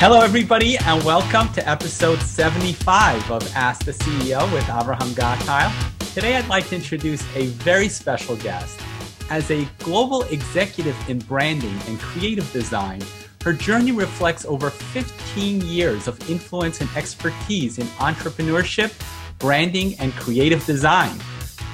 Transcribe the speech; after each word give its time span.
Hello, 0.00 0.22
everybody, 0.22 0.78
and 0.78 1.04
welcome 1.04 1.52
to 1.52 1.68
episode 1.68 2.22
75 2.22 3.30
of 3.30 3.54
Ask 3.54 3.84
the 3.84 3.92
CEO 3.92 4.50
with 4.50 4.62
Abraham 4.62 5.10
Gottheil. 5.10 5.70
Today, 6.14 6.36
I'd 6.36 6.48
like 6.48 6.66
to 6.70 6.76
introduce 6.76 7.22
a 7.36 7.48
very 7.48 7.90
special 7.90 8.34
guest. 8.36 8.80
As 9.28 9.50
a 9.50 9.68
global 9.80 10.22
executive 10.30 10.96
in 11.06 11.18
branding 11.18 11.78
and 11.86 12.00
creative 12.00 12.50
design, 12.50 13.02
her 13.44 13.52
journey 13.52 13.92
reflects 13.92 14.46
over 14.46 14.70
15 14.70 15.60
years 15.66 16.08
of 16.08 16.30
influence 16.30 16.80
and 16.80 16.88
expertise 16.96 17.78
in 17.78 17.86
entrepreneurship, 17.98 18.98
branding, 19.38 19.96
and 19.98 20.14
creative 20.14 20.64
design. 20.64 21.20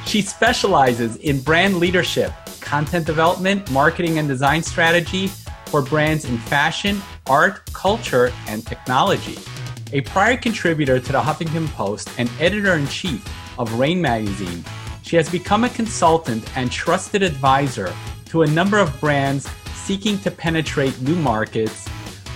She 0.05 0.21
specializes 0.21 1.15
in 1.19 1.43
brand 1.43 1.77
leadership, 1.77 2.33
content 2.61 3.07
development, 3.07 3.71
marketing, 3.71 4.19
and 4.19 4.27
design 4.27 4.65
strategy 4.65 5.29
for 5.67 5.81
brands 5.81 6.25
in 6.25 6.39
fashion, 6.39 7.01
art, 7.29 7.65
culture, 7.73 8.33
and 8.49 8.67
technology. 8.67 9.39
A 9.93 10.01
prior 10.01 10.37
contributor 10.37 10.99
to 10.99 11.13
the 11.13 11.21
Huffington 11.21 11.69
Post 11.69 12.09
and 12.19 12.31
editor 12.41 12.75
in 12.75 12.87
chief 12.89 13.25
of 13.59 13.73
Raine 13.75 14.01
magazine, 14.01 14.65
she 15.03 15.17
has 15.17 15.31
become 15.31 15.63
a 15.65 15.69
consultant 15.69 16.45
and 16.57 16.71
trusted 16.71 17.23
advisor 17.23 17.95
to 18.27 18.43
a 18.43 18.47
number 18.47 18.79
of 18.79 18.99
brands 19.01 19.49
seeking 19.75 20.19
to 20.19 20.31
penetrate 20.33 21.01
new 21.01 21.15
markets, 21.15 21.89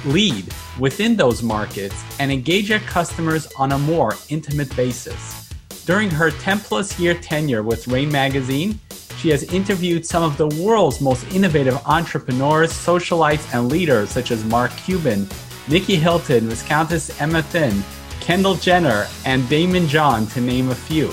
lead 0.05 0.47
within 0.79 1.17
those 1.17 1.43
markets, 1.43 2.05
and 2.20 2.31
engage 2.31 2.69
their 2.69 2.79
customers 2.81 3.53
on 3.59 3.73
a 3.73 3.79
more 3.79 4.15
intimate 4.29 4.75
basis. 4.77 5.51
During 5.84 6.11
her 6.11 6.31
10 6.31 6.61
plus 6.61 6.98
year 7.01 7.15
tenure 7.15 7.65
with 7.65 7.89
Raine 7.89 8.12
magazine, 8.12 8.79
she 9.20 9.29
has 9.29 9.42
interviewed 9.52 10.06
some 10.06 10.23
of 10.23 10.38
the 10.38 10.48
world's 10.62 11.02
most 11.02 11.30
innovative 11.34 11.77
entrepreneurs, 11.87 12.73
socialites, 12.73 13.55
and 13.55 13.69
leaders 13.69 14.08
such 14.08 14.31
as 14.31 14.42
Mark 14.47 14.75
Cuban, 14.78 15.28
Nicky 15.69 15.97
Hilton, 15.97 16.48
Viscountess 16.48 17.20
Emma 17.20 17.42
Thynn, 17.42 17.83
Kendall 18.20 18.55
Jenner, 18.55 19.06
and 19.27 19.42
Daymond 19.45 19.89
John, 19.89 20.27
to 20.28 20.41
name 20.41 20.70
a 20.70 20.75
few. 20.75 21.12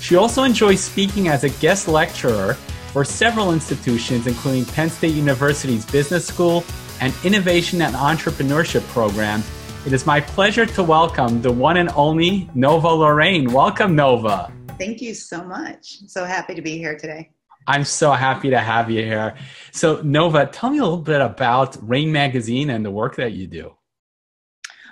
She 0.00 0.16
also 0.16 0.42
enjoys 0.42 0.80
speaking 0.80 1.28
as 1.28 1.44
a 1.44 1.50
guest 1.60 1.86
lecturer 1.86 2.54
for 2.92 3.04
several 3.04 3.52
institutions, 3.52 4.26
including 4.26 4.64
Penn 4.64 4.90
State 4.90 5.14
University's 5.14 5.86
Business 5.86 6.26
School 6.26 6.64
and 7.00 7.14
Innovation 7.22 7.82
and 7.82 7.94
Entrepreneurship 7.94 8.82
Program. 8.88 9.44
It 9.86 9.92
is 9.92 10.06
my 10.06 10.20
pleasure 10.20 10.66
to 10.66 10.82
welcome 10.82 11.40
the 11.40 11.52
one 11.52 11.76
and 11.76 11.90
only 11.90 12.50
Nova 12.54 12.88
Lorraine. 12.88 13.52
Welcome, 13.52 13.94
Nova. 13.94 14.52
Thank 14.78 15.00
you 15.02 15.14
so 15.14 15.44
much. 15.44 15.98
So 16.06 16.24
happy 16.24 16.54
to 16.54 16.62
be 16.62 16.78
here 16.78 16.96
today. 16.96 17.30
I'm 17.66 17.84
so 17.84 18.12
happy 18.12 18.50
to 18.50 18.58
have 18.58 18.90
you 18.90 19.02
here. 19.02 19.36
So, 19.72 20.00
Nova, 20.02 20.46
tell 20.46 20.70
me 20.70 20.78
a 20.78 20.82
little 20.82 20.98
bit 20.98 21.20
about 21.20 21.76
Raine 21.86 22.10
Magazine 22.10 22.70
and 22.70 22.84
the 22.84 22.90
work 22.90 23.16
that 23.16 23.32
you 23.32 23.46
do. 23.46 23.74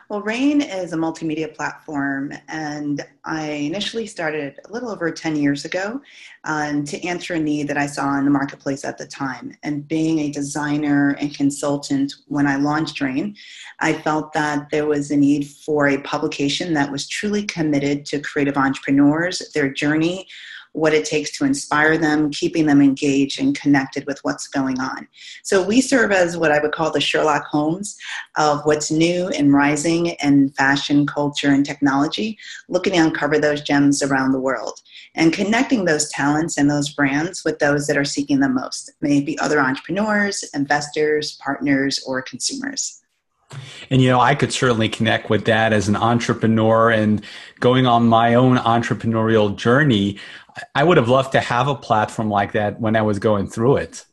Well, 0.09 0.23
Raine 0.23 0.61
is 0.61 0.93
a 0.93 0.97
multimedia 0.97 1.53
platform, 1.53 2.33
and 2.47 3.05
I 3.25 3.49
initially 3.49 4.07
started 4.07 4.61
a 4.65 4.73
little 4.73 4.89
over 4.89 5.11
10 5.11 5.35
years 5.35 5.65
ago 5.65 6.01
um, 6.45 6.85
to 6.85 7.05
answer 7.05 7.35
a 7.35 7.41
need 7.41 7.67
that 7.67 7.77
I 7.77 7.87
saw 7.87 8.17
in 8.17 8.25
the 8.25 8.31
marketplace 8.31 8.85
at 8.85 8.99
the 8.99 9.07
time. 9.07 9.57
And 9.65 9.89
being 9.89 10.21
a 10.21 10.31
designer 10.31 11.17
and 11.19 11.35
consultant 11.35 12.15
when 12.29 12.47
I 12.47 12.55
launched 12.55 13.01
Raine, 13.01 13.35
I 13.81 13.95
felt 13.95 14.33
that 14.35 14.71
there 14.71 14.87
was 14.87 15.11
a 15.11 15.17
need 15.17 15.49
for 15.49 15.89
a 15.89 16.01
publication 16.03 16.73
that 16.75 16.93
was 16.93 17.09
truly 17.09 17.43
committed 17.43 18.07
to 18.07 18.21
creative 18.21 18.57
entrepreneurs, 18.57 19.51
their 19.55 19.73
journey 19.73 20.29
what 20.77 20.93
it 20.93 21.07
takes 21.07 21.31
to 21.31 21.45
inspire 21.47 21.97
them, 21.97 22.31
keeping 22.31 22.67
them 22.67 22.83
engaged 22.83 23.41
and 23.41 23.59
connected 23.59 24.05
with 24.07 24.19
what's 24.23 24.47
going 24.47 24.79
on. 24.79 25.09
So 25.43 25.63
we 25.63 25.81
serve 25.81 26.13
as 26.13 26.37
what 26.37 26.53
I 26.53 26.59
would 26.59 26.73
call 26.73 26.91
the 26.91 27.01
Sherlock 27.01 27.47
Holmes 27.47 27.97
of 28.37 28.61
what's 28.65 28.91
new 28.91 29.29
and 29.29 29.55
rising 29.55 30.09
in 30.23 30.51
fashion, 30.51 31.07
culture, 31.07 31.49
and 31.49 31.65
technology, 31.65 32.37
looking 32.69 32.93
to 32.93 32.99
uncover 32.99 33.39
those 33.39 33.63
gems 33.63 34.03
around 34.03 34.33
the 34.33 34.41
world 34.41 34.83
and 35.15 35.33
connecting 35.33 35.87
those 35.87 36.11
talents 36.11 36.59
and 36.59 36.71
those 36.71 36.91
brands 36.91 37.43
with 37.43 37.59
those 37.59 37.87
that 37.87 37.97
are 37.97 38.05
seeking 38.05 38.41
them 38.41 38.55
most, 38.55 38.93
maybe 39.01 39.39
other 39.39 39.61
entrepreneurs, 39.61 40.45
investors, 40.53 41.39
partners, 41.43 42.05
or 42.07 42.21
consumers. 42.21 43.03
And 43.91 44.03
you 44.03 44.09
know, 44.09 44.21
I 44.21 44.35
could 44.35 44.53
certainly 44.53 44.89
connect 44.89 45.31
with 45.31 45.45
that 45.45 45.73
as 45.73 45.89
an 45.89 45.97
entrepreneur 45.97 46.91
and 46.91 47.25
going 47.61 47.87
on 47.87 48.09
my 48.09 48.35
own 48.35 48.57
entrepreneurial 48.57 49.55
journey. 49.55 50.19
I 50.75 50.85
would 50.85 50.97
have 50.97 51.09
loved 51.09 51.33
to 51.33 51.41
have 51.41 51.69
a 51.69 51.75
platform 51.75 52.31
like 52.31 52.53
that 52.53 52.81
when 52.81 52.97
I 52.97 53.03
was 53.03 53.19
going 53.19 53.47
through 53.47 53.77
it. 53.77 54.05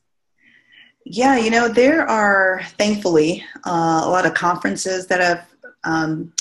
Yeah, 1.05 1.37
you 1.37 1.49
know, 1.49 1.67
there 1.67 2.07
are 2.07 2.61
thankfully 2.77 3.43
uh, 3.65 4.01
a 4.03 4.09
lot 4.09 4.25
of 4.25 4.33
conferences 4.33 5.07
that 5.07 5.19
have 5.19 5.45
um, 5.83 6.33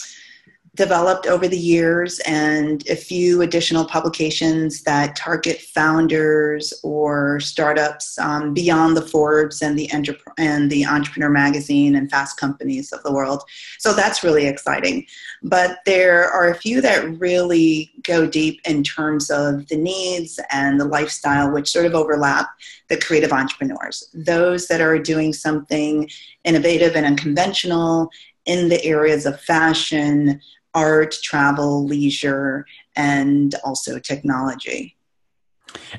developed 0.75 1.27
over 1.27 1.47
the 1.47 1.59
years 1.59 2.19
and 2.21 2.89
a 2.89 2.97
few 2.97 3.43
additional 3.43 3.85
publications 3.85 4.83
that 4.83 5.15
target 5.15 5.61
founders 5.61 6.73
or 6.83 7.41
startups 7.41 8.19
um, 8.19 8.55
beyond 8.55 8.97
the 8.97 9.03
Forbes 9.03 9.61
and 9.61 9.79
the 9.79 9.91
and 10.39 10.71
the 10.71 10.87
Entrepreneur 10.87 11.29
Magazine 11.29 11.95
and 11.95 12.11
Fast 12.11 12.39
Companies 12.39 12.91
of 12.91 13.03
the 13.03 13.13
world. 13.13 13.43
So 13.79 13.93
that's 13.93 14.25
really 14.25 14.47
exciting. 14.47 15.05
But 15.43 15.81
there 15.85 16.31
are 16.31 16.49
a 16.49 16.55
few 16.55 16.81
that 16.81 17.19
really 17.21 17.93
go 18.03 18.27
deep 18.27 18.61
in 18.65 18.83
terms 18.83 19.31
of 19.31 19.69
the 19.69 19.77
needs 19.77 20.41
and 20.51 20.81
the 20.81 20.87
lifestyle, 20.87 21.53
which 21.53 21.71
sort 21.71 21.85
of 21.85 21.95
overlap 21.95 22.49
the 22.89 22.97
creative 22.97 23.33
entrepreneurs. 23.33 24.09
Those 24.15 24.69
that 24.69 24.81
are 24.81 24.99
doing 24.99 25.35
something 25.35 26.09
innovative 26.45 26.97
and 26.97 27.05
unconventional 27.05 28.11
in 28.47 28.69
the 28.69 28.83
areas 28.85 29.27
of 29.27 29.41
fashion, 29.41 30.41
art, 30.75 31.15
travel, 31.23 31.85
leisure, 31.85 32.67
and 32.97 33.55
also 33.65 33.99
technology. 33.99 34.97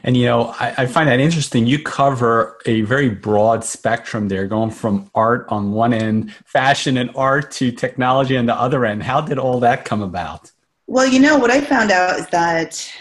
And 0.03 0.15
you 0.15 0.25
know, 0.25 0.53
I, 0.59 0.73
I, 0.79 0.85
find 0.85 1.09
that 1.09 1.19
interesting. 1.19 1.65
You 1.65 1.79
cover 1.79 2.59
a 2.65 2.81
very 2.81 3.09
broad 3.09 3.63
spectrum 3.63 4.27
there, 4.27 4.47
going 4.47 4.69
from 4.69 5.09
art 5.15 5.45
on 5.49 5.71
one 5.71 5.93
end, 5.93 6.33
fashion 6.45 6.97
and 6.97 7.09
art, 7.15 7.51
to 7.53 7.71
technology 7.71 8.37
on 8.37 8.45
the 8.45 8.55
other 8.55 8.85
end. 8.85 9.03
How 9.03 9.21
did 9.21 9.39
all 9.39 9.59
that 9.61 9.85
come 9.85 10.01
about? 10.01 10.51
Well, 10.87 11.07
you 11.07 11.19
know, 11.19 11.37
what 11.37 11.49
I 11.49 11.61
found 11.61 11.91
out 11.91 12.19
is 12.19 12.27
that, 12.27 12.91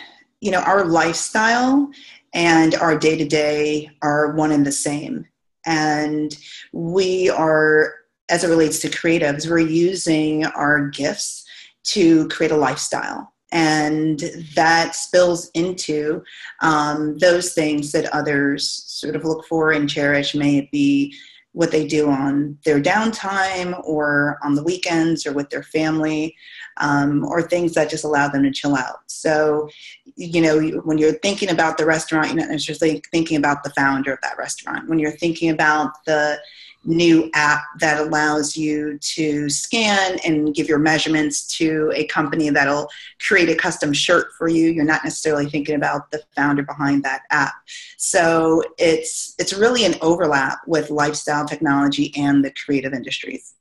you 0.41 0.51
know, 0.51 0.61
our 0.61 0.85
lifestyle 0.85 1.91
and 2.33 2.75
our 2.77 2.97
day 2.97 3.17
to 3.17 3.25
day 3.27 3.91
are 4.01 4.33
one 4.33 4.53
and 4.53 4.65
the 4.65 4.73
same. 4.73 5.27
And 5.67 6.37
we 6.73 7.29
are, 7.29 7.95
as 8.29 8.45
it 8.45 8.49
relates 8.49 8.79
to 8.81 8.89
creatives, 8.89 9.49
we're 9.49 9.59
using 9.59 10.47
our 10.47 10.89
gifts 10.89 11.45
to 11.85 12.29
create 12.29 12.53
a 12.53 12.57
lifestyle. 12.57 13.33
And 13.53 14.19
that 14.55 14.95
spills 14.95 15.51
into 15.51 16.23
um, 16.61 17.19
those 17.19 17.53
things 17.53 17.93
that 17.93 18.13
others 18.15 18.85
sort 18.87 19.15
of 19.15 19.25
look 19.25 19.45
for 19.47 19.73
and 19.73 19.89
cherish, 19.89 20.35
may 20.35 20.57
it 20.59 20.71
be 20.71 21.15
what 21.53 21.71
they 21.71 21.87
do 21.87 22.09
on 22.09 22.57
their 22.65 22.81
downtime 22.81 23.79
or 23.85 24.39
on 24.43 24.55
the 24.55 24.63
weekends 24.63 25.27
or 25.27 25.33
with 25.33 25.51
their 25.51 25.63
family, 25.63 26.35
um, 26.79 27.25
or 27.27 27.43
things 27.43 27.75
that 27.75 27.91
just 27.91 28.05
allow 28.05 28.27
them 28.27 28.43
to 28.43 28.51
chill 28.51 28.75
out. 28.75 29.01
So, 29.07 29.69
you 30.17 30.41
know, 30.41 30.81
when 30.85 30.97
you're 30.97 31.19
thinking 31.19 31.51
about 31.51 31.77
the 31.77 31.85
restaurant, 31.85 32.29
you're 32.29 32.37
not 32.37 32.49
necessarily 32.49 33.03
thinking 33.13 33.37
about 33.37 33.63
the 33.65 33.71
founder 33.71 34.15
of 34.15 34.21
that 34.23 34.39
restaurant. 34.39 34.89
When 34.89 34.99
you're 34.99 35.13
thinking 35.13 35.51
about 35.51 35.91
the 36.07 36.39
new 36.85 37.31
app 37.35 37.63
that 37.79 37.99
allows 38.01 38.57
you 38.57 38.99
to 38.99 39.49
scan 39.49 40.19
and 40.25 40.55
give 40.55 40.69
your 40.69 40.79
measurements 40.79 41.47
to 41.59 41.93
a 41.95 42.05
company 42.07 42.51
that'll 42.51 42.91
create 43.21 43.49
a 43.49 43.55
custom 43.55 43.93
shirt 43.93 44.33
for 44.37 44.49
you. 44.49 44.69
You're 44.71 44.85
not 44.85 45.05
necessarily 45.05 45.49
thinking 45.49 45.75
about 45.75 46.11
the 46.11 46.23
founder 46.35 46.63
behind 46.63 47.05
that 47.05 47.23
app. 47.31 47.55
So 47.97 48.63
it's 48.79 49.35
it's 49.39 49.53
really 49.53 49.85
an 49.85 49.95
overlap 50.01 50.59
with 50.67 50.91
lifestyle 50.91 51.47
technology 51.47 52.13
and 52.17 52.45
the 52.45 52.51
creative 52.51 52.93
industries. 52.93 53.55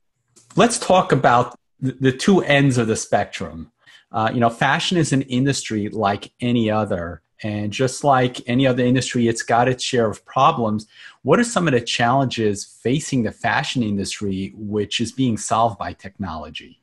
Let's 0.56 0.78
talk 0.78 1.12
about 1.12 1.58
the 1.80 2.12
two 2.12 2.40
ends 2.42 2.78
of 2.78 2.86
the 2.86 2.96
spectrum. 2.96 3.70
Uh, 4.10 4.30
you 4.32 4.40
know 4.40 4.50
fashion 4.50 4.98
is 4.98 5.12
an 5.12 5.22
industry 5.22 5.88
like 5.88 6.32
any 6.40 6.70
other 6.70 7.22
and 7.42 7.72
just 7.72 8.04
like 8.04 8.40
any 8.48 8.66
other 8.66 8.84
industry, 8.84 9.28
it's 9.28 9.42
got 9.42 9.68
its 9.68 9.82
share 9.82 10.08
of 10.08 10.24
problems. 10.24 10.86
What 11.22 11.40
are 11.40 11.44
some 11.44 11.66
of 11.66 11.72
the 11.72 11.80
challenges 11.80 12.64
facing 12.64 13.22
the 13.22 13.32
fashion 13.32 13.82
industry, 13.82 14.52
which 14.56 15.00
is 15.00 15.12
being 15.12 15.36
solved 15.36 15.78
by 15.78 15.92
technology? 15.92 16.80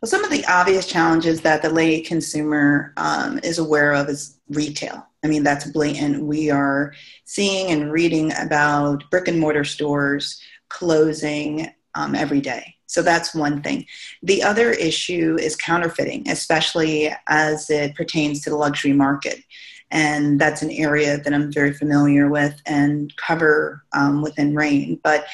Well, 0.00 0.10
some 0.10 0.24
of 0.24 0.30
the 0.30 0.44
obvious 0.46 0.86
challenges 0.86 1.40
that 1.42 1.62
the 1.62 1.70
lay 1.70 2.00
consumer 2.00 2.92
um, 2.96 3.40
is 3.42 3.58
aware 3.58 3.92
of 3.92 4.08
is 4.08 4.38
retail. 4.50 5.06
I 5.24 5.28
mean, 5.28 5.42
that's 5.42 5.70
blatant. 5.70 6.24
We 6.24 6.50
are 6.50 6.92
seeing 7.24 7.70
and 7.70 7.90
reading 7.90 8.32
about 8.38 9.08
brick 9.10 9.28
and 9.28 9.40
mortar 9.40 9.64
stores 9.64 10.42
closing 10.68 11.68
um, 11.94 12.14
every 12.14 12.40
day. 12.40 12.74
So 12.86 13.02
that's 13.02 13.34
one 13.34 13.62
thing. 13.62 13.86
The 14.22 14.42
other 14.42 14.70
issue 14.70 15.36
is 15.40 15.56
counterfeiting, 15.56 16.28
especially 16.28 17.14
as 17.26 17.70
it 17.70 17.94
pertains 17.94 18.42
to 18.42 18.50
the 18.50 18.56
luxury 18.56 18.92
market. 18.92 19.40
And 19.94 20.38
that's 20.40 20.60
an 20.60 20.72
area 20.72 21.18
that 21.18 21.32
I'm 21.32 21.50
very 21.50 21.72
familiar 21.72 22.28
with 22.28 22.60
and 22.66 23.16
cover 23.16 23.84
um, 23.94 24.20
within 24.20 24.54
RAINE. 24.54 25.00
But 25.02 25.24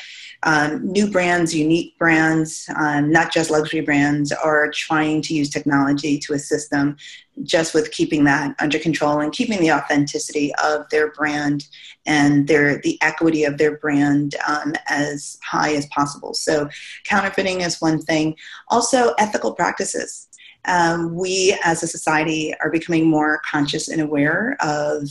um, 0.42 0.86
new 0.86 1.10
brands, 1.10 1.54
unique 1.54 1.98
brands, 1.98 2.68
um, 2.76 3.10
not 3.10 3.32
just 3.32 3.50
luxury 3.50 3.80
brands, 3.80 4.32
are 4.32 4.70
trying 4.70 5.22
to 5.22 5.34
use 5.34 5.50
technology 5.50 6.18
to 6.20 6.34
assist 6.34 6.70
them 6.70 6.96
just 7.42 7.74
with 7.74 7.90
keeping 7.90 8.24
that 8.24 8.54
under 8.58 8.78
control 8.78 9.20
and 9.20 9.32
keeping 9.32 9.60
the 9.60 9.72
authenticity 9.72 10.52
of 10.62 10.88
their 10.90 11.10
brand 11.12 11.66
and 12.06 12.48
their 12.48 12.78
the 12.78 12.98
equity 13.02 13.44
of 13.44 13.58
their 13.58 13.76
brand 13.78 14.34
um, 14.46 14.74
as 14.88 15.38
high 15.42 15.74
as 15.74 15.86
possible. 15.86 16.34
So 16.34 16.68
counterfeiting 17.04 17.62
is 17.62 17.80
one 17.80 18.00
thing. 18.00 18.36
Also 18.68 19.14
ethical 19.18 19.54
practices. 19.54 20.29
Um, 20.66 21.14
we 21.14 21.58
as 21.64 21.82
a 21.82 21.86
society 21.86 22.54
are 22.62 22.70
becoming 22.70 23.08
more 23.08 23.40
conscious 23.50 23.88
and 23.88 24.00
aware 24.00 24.56
of 24.60 25.08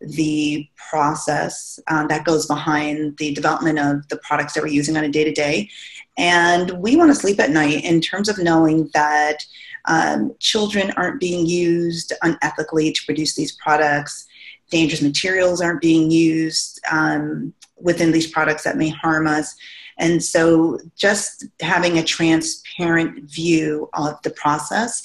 the 0.00 0.68
process 0.76 1.78
um, 1.88 2.08
that 2.08 2.24
goes 2.24 2.46
behind 2.46 3.16
the 3.18 3.32
development 3.34 3.78
of 3.78 4.08
the 4.08 4.18
products 4.18 4.54
that 4.54 4.62
we're 4.62 4.68
using 4.68 4.96
on 4.96 5.04
a 5.04 5.08
day 5.08 5.24
to 5.24 5.32
day. 5.32 5.68
And 6.18 6.70
we 6.72 6.96
want 6.96 7.10
to 7.10 7.14
sleep 7.14 7.40
at 7.40 7.50
night 7.50 7.84
in 7.84 8.00
terms 8.00 8.28
of 8.28 8.38
knowing 8.38 8.90
that 8.94 9.38
um, 9.86 10.34
children 10.38 10.92
aren't 10.96 11.20
being 11.20 11.46
used 11.46 12.12
unethically 12.22 12.94
to 12.94 13.04
produce 13.04 13.34
these 13.34 13.52
products, 13.52 14.26
dangerous 14.70 15.02
materials 15.02 15.60
aren't 15.60 15.80
being 15.80 16.10
used 16.10 16.80
um, 16.90 17.52
within 17.80 18.12
these 18.12 18.30
products 18.30 18.64
that 18.64 18.76
may 18.76 18.88
harm 18.88 19.26
us. 19.26 19.54
And 20.02 20.22
so, 20.22 20.78
just 20.96 21.46
having 21.60 21.96
a 21.96 22.02
transparent 22.02 23.30
view 23.30 23.88
of 23.94 24.20
the 24.22 24.30
process 24.30 25.00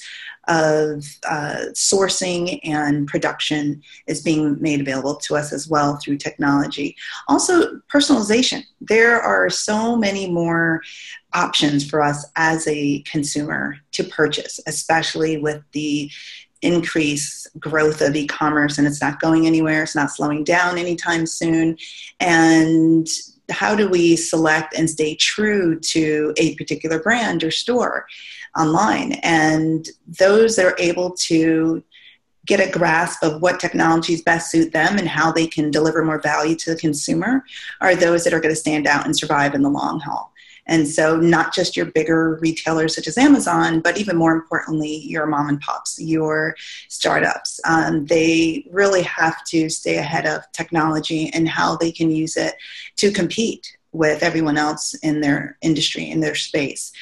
of 0.48 1.04
uh, 1.28 1.66
sourcing 1.72 2.58
and 2.64 3.06
production 3.06 3.80
is 4.08 4.22
being 4.22 4.60
made 4.60 4.80
available 4.80 5.14
to 5.14 5.36
us 5.36 5.52
as 5.52 5.68
well 5.68 5.96
through 5.96 6.16
technology. 6.16 6.96
Also, 7.28 7.80
personalization. 7.94 8.64
There 8.80 9.20
are 9.20 9.48
so 9.50 9.94
many 9.94 10.28
more 10.28 10.82
options 11.32 11.88
for 11.88 12.02
us 12.02 12.26
as 12.34 12.66
a 12.66 13.00
consumer 13.02 13.76
to 13.92 14.02
purchase, 14.02 14.58
especially 14.66 15.36
with 15.36 15.62
the 15.72 16.10
increase 16.62 17.46
growth 17.60 18.00
of 18.00 18.16
e-commerce 18.16 18.78
and 18.78 18.86
it's 18.88 19.00
not 19.00 19.20
going 19.20 19.46
anywhere 19.46 19.84
it's 19.84 19.94
not 19.94 20.10
slowing 20.10 20.42
down 20.42 20.76
anytime 20.76 21.24
soon 21.24 21.76
and 22.18 23.06
how 23.50 23.74
do 23.74 23.88
we 23.88 24.16
select 24.16 24.74
and 24.76 24.88
stay 24.88 25.14
true 25.14 25.78
to 25.80 26.34
a 26.36 26.54
particular 26.56 26.98
brand 26.98 27.42
or 27.42 27.50
store 27.50 28.06
online? 28.58 29.12
And 29.22 29.88
those 30.06 30.56
that 30.56 30.66
are 30.66 30.76
able 30.78 31.12
to 31.12 31.82
get 32.46 32.66
a 32.66 32.70
grasp 32.70 33.22
of 33.22 33.42
what 33.42 33.60
technologies 33.60 34.22
best 34.22 34.50
suit 34.50 34.72
them 34.72 34.96
and 34.98 35.06
how 35.06 35.30
they 35.30 35.46
can 35.46 35.70
deliver 35.70 36.02
more 36.04 36.20
value 36.20 36.56
to 36.56 36.70
the 36.70 36.80
consumer 36.80 37.44
are 37.80 37.94
those 37.94 38.24
that 38.24 38.32
are 38.32 38.40
going 38.40 38.54
to 38.54 38.60
stand 38.60 38.86
out 38.86 39.04
and 39.04 39.16
survive 39.16 39.54
in 39.54 39.62
the 39.62 39.68
long 39.68 40.00
haul 40.00 40.32
and 40.68 40.86
so, 40.86 41.16
not 41.16 41.54
just 41.54 41.76
your 41.76 41.86
bigger 41.86 42.38
retailers 42.42 42.94
such 42.94 43.06
as 43.06 43.16
Amazon, 43.16 43.80
but 43.80 43.96
even 43.96 44.16
more 44.16 44.32
importantly, 44.32 44.98
your 44.98 45.26
mom 45.26 45.48
and 45.48 45.60
pops, 45.60 45.98
your 45.98 46.54
startups. 46.88 47.58
Um, 47.64 48.04
they 48.04 48.66
really 48.70 49.02
have 49.02 49.42
to 49.46 49.70
stay 49.70 49.96
ahead 49.96 50.26
of 50.26 50.42
technology 50.52 51.30
and 51.32 51.48
how 51.48 51.76
they 51.76 51.90
can 51.90 52.10
use 52.10 52.36
it 52.36 52.54
to 52.96 53.10
compete 53.10 53.78
with 53.92 54.22
everyone 54.22 54.58
else 54.58 54.92
in 54.96 55.22
their 55.22 55.56
industry, 55.62 56.10
in 56.10 56.20
their 56.20 56.34
space. 56.34 56.92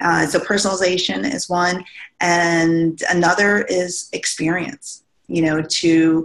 Uh, 0.00 0.24
so, 0.26 0.38
personalization 0.38 1.28
is 1.30 1.48
one, 1.48 1.84
and 2.20 3.02
another 3.10 3.62
is 3.62 4.08
experience, 4.12 5.02
you 5.26 5.42
know, 5.42 5.62
to 5.62 6.24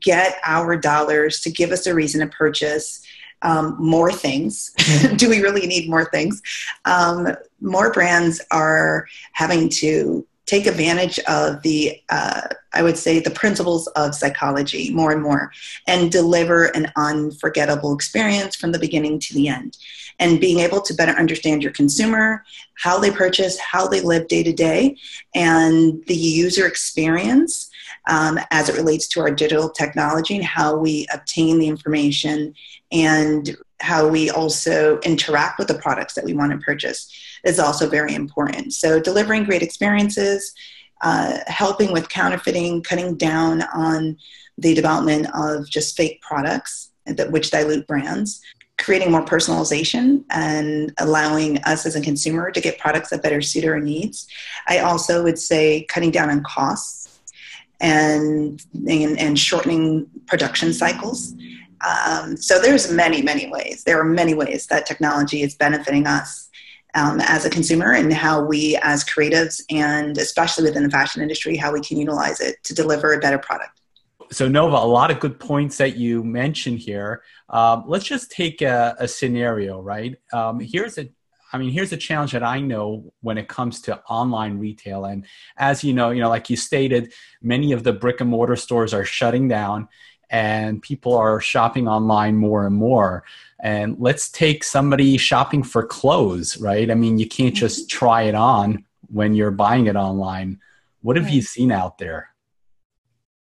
get 0.00 0.38
our 0.44 0.76
dollars 0.76 1.40
to 1.40 1.50
give 1.50 1.72
us 1.72 1.88
a 1.88 1.94
reason 1.94 2.20
to 2.20 2.28
purchase 2.28 3.04
um, 3.42 3.76
more 3.78 4.12
things. 4.12 4.72
Do 5.16 5.28
we 5.28 5.40
really 5.40 5.66
need 5.66 5.88
more 5.88 6.04
things? 6.06 6.42
Um, 6.84 7.28
more 7.60 7.92
brands 7.92 8.40
are 8.50 9.06
having 9.32 9.68
to 9.70 10.26
take 10.46 10.66
advantage 10.66 11.18
of 11.20 11.60
the, 11.62 12.00
uh, 12.08 12.42
I 12.72 12.82
would 12.82 12.96
say, 12.96 13.18
the 13.18 13.30
principles 13.30 13.88
of 13.88 14.14
psychology 14.14 14.92
more 14.94 15.10
and 15.10 15.20
more 15.20 15.50
and 15.88 16.10
deliver 16.10 16.66
an 16.66 16.92
unforgettable 16.96 17.92
experience 17.92 18.54
from 18.54 18.70
the 18.70 18.78
beginning 18.78 19.18
to 19.20 19.34
the 19.34 19.48
end. 19.48 19.76
And 20.20 20.40
being 20.40 20.60
able 20.60 20.80
to 20.82 20.94
better 20.94 21.12
understand 21.12 21.62
your 21.62 21.72
consumer, 21.72 22.44
how 22.74 22.98
they 22.98 23.10
purchase, 23.10 23.58
how 23.58 23.88
they 23.88 24.00
live 24.00 24.28
day 24.28 24.44
to 24.44 24.52
day, 24.52 24.96
and 25.34 26.02
the 26.06 26.14
user 26.14 26.66
experience 26.66 27.68
um, 28.08 28.38
as 28.50 28.68
it 28.68 28.76
relates 28.76 29.08
to 29.08 29.20
our 29.20 29.30
digital 29.30 29.68
technology 29.68 30.36
and 30.36 30.44
how 30.44 30.76
we 30.76 31.06
obtain 31.12 31.58
the 31.58 31.68
information 31.68 32.54
and 32.92 33.56
how 33.80 34.08
we 34.08 34.30
also 34.30 34.98
interact 35.00 35.58
with 35.58 35.68
the 35.68 35.74
products 35.78 36.14
that 36.14 36.24
we 36.24 36.34
want 36.34 36.52
to 36.52 36.58
purchase 36.58 37.12
is 37.44 37.58
also 37.58 37.88
very 37.88 38.14
important. 38.14 38.72
So, 38.72 39.00
delivering 39.00 39.44
great 39.44 39.62
experiences, 39.62 40.54
uh, 41.02 41.38
helping 41.46 41.92
with 41.92 42.08
counterfeiting, 42.08 42.82
cutting 42.82 43.16
down 43.16 43.62
on 43.74 44.16
the 44.58 44.74
development 44.74 45.26
of 45.34 45.68
just 45.68 45.96
fake 45.96 46.22
products 46.22 46.90
that 47.06 47.30
which 47.30 47.50
dilute 47.50 47.86
brands, 47.86 48.40
creating 48.78 49.10
more 49.10 49.24
personalization 49.24 50.24
and 50.30 50.92
allowing 50.98 51.58
us 51.64 51.86
as 51.86 51.96
a 51.96 52.00
consumer 52.00 52.50
to 52.50 52.60
get 52.60 52.78
products 52.78 53.10
that 53.10 53.22
better 53.22 53.40
suit 53.40 53.64
our 53.64 53.80
needs. 53.80 54.26
I 54.66 54.80
also 54.80 55.22
would 55.22 55.38
say 55.38 55.84
cutting 55.84 56.10
down 56.10 56.30
on 56.30 56.42
costs 56.42 57.20
and 57.80 58.64
and, 58.88 59.18
and 59.18 59.38
shortening 59.38 60.06
production 60.26 60.72
cycles 60.72 61.34
um, 61.80 62.36
so 62.36 62.60
there's 62.60 62.90
many, 62.90 63.22
many 63.22 63.50
ways. 63.50 63.84
There 63.84 64.00
are 64.00 64.04
many 64.04 64.34
ways 64.34 64.66
that 64.68 64.86
technology 64.86 65.42
is 65.42 65.54
benefiting 65.54 66.06
us 66.06 66.48
um, 66.94 67.20
as 67.20 67.44
a 67.44 67.50
consumer 67.50 67.92
and 67.92 68.12
how 68.12 68.42
we 68.42 68.76
as 68.82 69.04
creatives 69.04 69.62
and 69.70 70.16
especially 70.16 70.64
within 70.64 70.82
the 70.82 70.90
fashion 70.90 71.22
industry, 71.22 71.56
how 71.56 71.72
we 71.72 71.80
can 71.80 71.98
utilize 71.98 72.40
it 72.40 72.56
to 72.64 72.74
deliver 72.74 73.12
a 73.12 73.18
better 73.18 73.38
product. 73.38 73.80
So 74.32 74.48
Nova, 74.48 74.76
a 74.76 74.86
lot 74.86 75.10
of 75.10 75.20
good 75.20 75.38
points 75.38 75.76
that 75.78 75.96
you 75.96 76.24
mentioned 76.24 76.80
here. 76.80 77.22
Um, 77.48 77.84
let's 77.86 78.04
just 78.04 78.30
take 78.30 78.60
a, 78.62 78.96
a 78.98 79.06
scenario, 79.06 79.80
right? 79.80 80.16
Um, 80.32 80.58
here's 80.58 80.98
a 80.98 81.08
I 81.52 81.58
mean, 81.58 81.70
here's 81.70 81.92
a 81.92 81.96
challenge 81.96 82.32
that 82.32 82.42
I 82.42 82.60
know 82.60 83.12
when 83.20 83.38
it 83.38 83.48
comes 83.48 83.80
to 83.82 84.02
online 84.10 84.58
retail. 84.58 85.04
And 85.04 85.24
as 85.56 85.84
you 85.84 85.94
know, 85.94 86.10
you 86.10 86.20
know, 86.20 86.28
like 86.28 86.50
you 86.50 86.56
stated, 86.56 87.12
many 87.40 87.70
of 87.72 87.84
the 87.84 87.92
brick 87.92 88.20
and 88.20 88.28
mortar 88.28 88.56
stores 88.56 88.92
are 88.92 89.04
shutting 89.04 89.46
down 89.46 89.88
and 90.30 90.82
people 90.82 91.14
are 91.16 91.40
shopping 91.40 91.88
online 91.88 92.36
more 92.36 92.66
and 92.66 92.74
more. 92.74 93.24
And 93.60 93.96
let's 93.98 94.28
take 94.28 94.64
somebody 94.64 95.16
shopping 95.16 95.62
for 95.62 95.84
clothes, 95.84 96.58
right? 96.58 96.90
I 96.90 96.94
mean, 96.94 97.18
you 97.18 97.28
can't 97.28 97.54
just 97.54 97.88
mm-hmm. 97.88 97.98
try 97.98 98.22
it 98.22 98.34
on 98.34 98.84
when 99.08 99.34
you're 99.34 99.50
buying 99.50 99.86
it 99.86 99.96
online. 99.96 100.60
What 101.02 101.16
have 101.16 101.28
you 101.28 101.42
seen 101.42 101.70
out 101.70 101.98
there? 101.98 102.30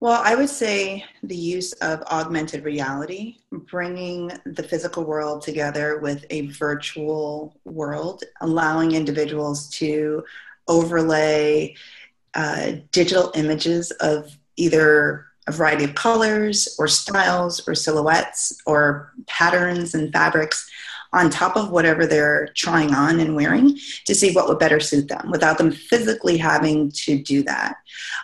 Well, 0.00 0.20
I 0.22 0.34
would 0.34 0.50
say 0.50 1.02
the 1.22 1.36
use 1.36 1.72
of 1.74 2.02
augmented 2.02 2.62
reality, 2.64 3.36
bringing 3.50 4.30
the 4.44 4.62
physical 4.62 5.04
world 5.04 5.40
together 5.40 5.98
with 5.98 6.26
a 6.28 6.48
virtual 6.48 7.58
world, 7.64 8.22
allowing 8.42 8.92
individuals 8.92 9.70
to 9.78 10.22
overlay 10.68 11.74
uh, 12.34 12.72
digital 12.92 13.32
images 13.34 13.92
of 13.92 14.36
either 14.56 15.26
a 15.46 15.52
variety 15.52 15.84
of 15.84 15.94
colors 15.94 16.74
or 16.78 16.88
styles 16.88 17.66
or 17.68 17.74
silhouettes 17.74 18.56
or 18.66 19.12
patterns 19.26 19.94
and 19.94 20.12
fabrics 20.12 20.68
on 21.14 21.30
top 21.30 21.56
of 21.56 21.70
whatever 21.70 22.06
they're 22.06 22.48
trying 22.56 22.92
on 22.92 23.20
and 23.20 23.36
wearing 23.36 23.78
to 24.04 24.14
see 24.14 24.32
what 24.32 24.48
would 24.48 24.58
better 24.58 24.80
suit 24.80 25.08
them 25.08 25.30
without 25.30 25.58
them 25.58 25.70
physically 25.70 26.36
having 26.36 26.90
to 26.90 27.16
do 27.16 27.42
that. 27.44 27.76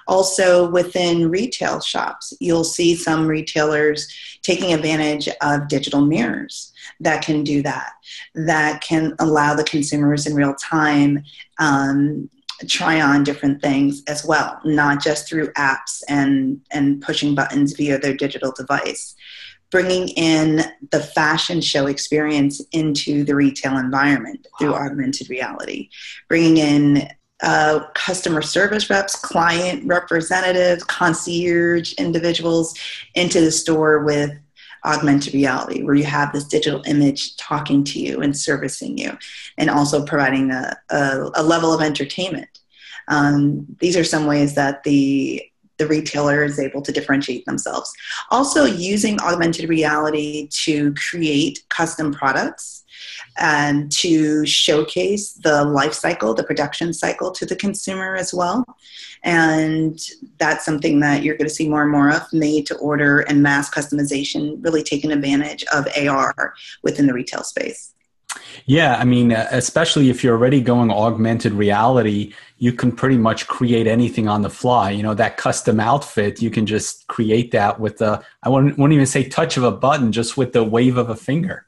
Also, 0.09 0.69
within 0.69 1.31
retail 1.31 1.81
shops, 1.81 2.35
you'll 2.41 2.65
see 2.65 2.97
some 2.97 3.29
retailers 3.29 4.09
taking 4.43 4.73
advantage 4.75 5.29
of 5.41 5.69
digital 5.69 6.01
mirrors 6.01 6.73
that 6.99 7.25
can 7.25 7.45
do 7.45 7.63
that, 7.63 7.93
that 8.35 8.81
can 8.83 9.15
allow 9.21 9.55
the 9.55 9.65
consumers 9.65 10.27
in 10.27 10.35
real 10.35 10.55
time 10.55 11.23
um, 11.59 12.29
try 12.67 13.01
on 13.01 13.25
different 13.25 13.63
things 13.63 14.03
as 14.07 14.25
well, 14.25 14.61
not 14.65 15.03
just 15.03 15.29
through 15.29 15.53
apps 15.53 16.03
and, 16.09 16.61
and 16.71 17.01
pushing 17.01 17.35
buttons 17.35 17.73
via 17.73 17.99
their 17.99 18.15
digital 18.15 18.53
device. 18.53 19.15
Bringing 19.71 20.09
in 20.09 20.63
the 20.91 21.01
fashion 21.01 21.61
show 21.61 21.87
experience 21.87 22.61
into 22.73 23.23
the 23.23 23.37
retail 23.37 23.77
environment 23.79 24.47
wow. 24.53 24.59
through 24.59 24.75
augmented 24.75 25.31
reality. 25.31 25.91
Bringing 26.29 26.57
in 26.57 27.09
uh, 27.43 27.81
customer 27.95 28.43
service 28.43 28.91
reps, 28.91 29.17
client 29.17 29.87
representatives, 29.87 30.85
concierge 30.85 31.93
individuals 31.95 32.79
into 33.15 33.41
the 33.41 33.51
store 33.51 34.05
with 34.05 34.31
augmented 34.85 35.35
reality, 35.35 35.83
where 35.83 35.95
you 35.95 36.05
have 36.05 36.33
this 36.33 36.45
digital 36.45 36.83
image 36.87 37.37
talking 37.37 37.85
to 37.85 37.99
you 37.99 38.21
and 38.21 38.37
servicing 38.37 38.99
you, 38.99 39.17
and 39.59 39.71
also 39.71 40.05
providing 40.05 40.51
a, 40.51 40.77
a, 40.91 41.31
a 41.37 41.43
level 41.43 41.73
of 41.73 41.81
entertainment. 41.81 42.50
Um, 43.11 43.67
these 43.81 43.97
are 43.97 44.05
some 44.05 44.27
ways 44.27 44.55
that 44.55 44.83
the 44.85 45.45
the 45.77 45.87
retailer 45.87 46.45
is 46.45 46.59
able 46.59 46.83
to 46.83 46.93
differentiate 46.93 47.47
themselves. 47.47 47.91
Also, 48.31 48.67
using 48.67 49.19
augmented 49.21 49.67
reality 49.67 50.47
to 50.49 50.93
create 50.95 51.65
custom 51.71 52.13
products 52.13 52.85
and 53.39 53.91
to 53.91 54.45
showcase 54.45 55.33
the 55.33 55.65
life 55.65 55.95
cycle, 55.95 56.35
the 56.35 56.45
production 56.45 56.93
cycle 56.93 57.31
to 57.31 57.47
the 57.47 57.57
consumer 57.57 58.15
as 58.15 58.35
well. 58.35 58.63
And 59.23 59.99
that's 60.39 60.67
something 60.67 61.01
that 61.01 61.23
you're 61.23 61.37
going 61.37 61.49
to 61.49 61.55
see 61.55 61.69
more 61.69 61.83
and 61.83 61.91
more 61.91 62.11
of 62.11 62.31
made 62.33 62.67
to 62.67 62.77
order 62.77 63.21
and 63.21 63.43
mass 63.43 63.71
customization, 63.71 64.63
really 64.63 64.83
taking 64.83 65.13
advantage 65.13 65.65
of 65.73 65.89
AR 65.97 66.55
within 66.83 67.07
the 67.07 67.15
retail 67.15 67.43
space. 67.43 67.95
Yeah, 68.67 68.97
I 68.97 69.05
mean, 69.05 69.33
especially 69.33 70.11
if 70.11 70.23
you're 70.23 70.37
already 70.37 70.61
going 70.61 70.91
augmented 70.91 71.53
reality, 71.53 72.33
you 72.61 72.75
can 72.75 72.93
pretty 72.93 73.17
much 73.17 73.49
create 73.49 73.87
anything 73.87 74.29
on 74.29 74.43
the 74.43 74.51
fly. 74.51 74.91
You 74.91 75.03
know, 75.03 75.15
that 75.15 75.39
custom 75.39 75.81
outfit, 75.81 76.43
you 76.43 76.51
can 76.51 76.67
just 76.67 77.07
create 77.07 77.51
that 77.53 77.81
with 77.81 77.97
the, 77.97 78.23
I 78.43 78.51
wouldn't, 78.51 78.77
wouldn't 78.77 78.93
even 78.93 79.07
say 79.07 79.25
touch 79.25 79.57
of 79.57 79.65
a 79.65 79.73
button, 79.73 80.13
just 80.13 80.37
with 80.37 80.53
the 80.53 80.63
wave 80.63 80.99
of 80.99 81.09
a 81.09 81.17
finger. 81.17 81.67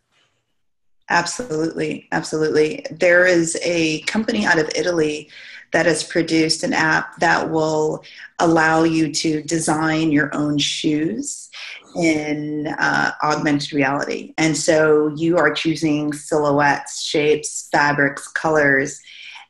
Absolutely, 1.08 2.08
absolutely. 2.12 2.84
There 2.90 3.26
is 3.26 3.58
a 3.62 4.02
company 4.02 4.44
out 4.44 4.58
of 4.58 4.70
Italy 4.76 5.30
that 5.72 5.86
has 5.86 6.04
produced 6.04 6.62
an 6.62 6.74
app 6.74 7.16
that 7.20 7.50
will 7.50 8.04
allow 8.38 8.82
you 8.82 9.10
to 9.12 9.42
design 9.42 10.12
your 10.12 10.34
own 10.34 10.58
shoes 10.58 11.48
in 11.96 12.66
uh, 12.78 13.12
augmented 13.22 13.72
reality. 13.72 14.34
And 14.36 14.54
so 14.54 15.08
you 15.16 15.38
are 15.38 15.54
choosing 15.54 16.12
silhouettes, 16.12 17.02
shapes, 17.02 17.68
fabrics, 17.72 18.28
colors. 18.28 19.00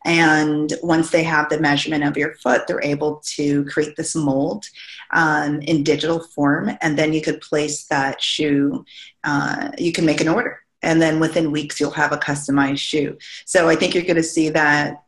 And 0.04 0.72
once 0.82 1.10
they 1.10 1.22
have 1.22 1.48
the 1.48 1.60
measurement 1.60 2.04
of 2.04 2.16
your 2.16 2.34
foot, 2.34 2.66
they're 2.66 2.82
able 2.82 3.22
to 3.36 3.64
create 3.66 3.96
this 3.96 4.14
mold 4.14 4.64
um, 5.12 5.60
in 5.60 5.84
digital 5.84 6.20
form. 6.20 6.76
And 6.80 6.98
then 6.98 7.12
you 7.12 7.20
could 7.20 7.40
place 7.40 7.84
that 7.86 8.20
shoe, 8.20 8.84
uh, 9.24 9.70
you 9.78 9.92
can 9.92 10.04
make 10.04 10.20
an 10.20 10.28
order. 10.28 10.60
And 10.82 11.00
then 11.00 11.20
within 11.20 11.52
weeks, 11.52 11.78
you'll 11.78 11.92
have 11.92 12.12
a 12.12 12.18
customized 12.18 12.78
shoe. 12.78 13.16
So 13.44 13.68
I 13.68 13.76
think 13.76 13.94
you're 13.94 14.02
going 14.02 14.16
to 14.16 14.22
see 14.22 14.48
that 14.48 15.04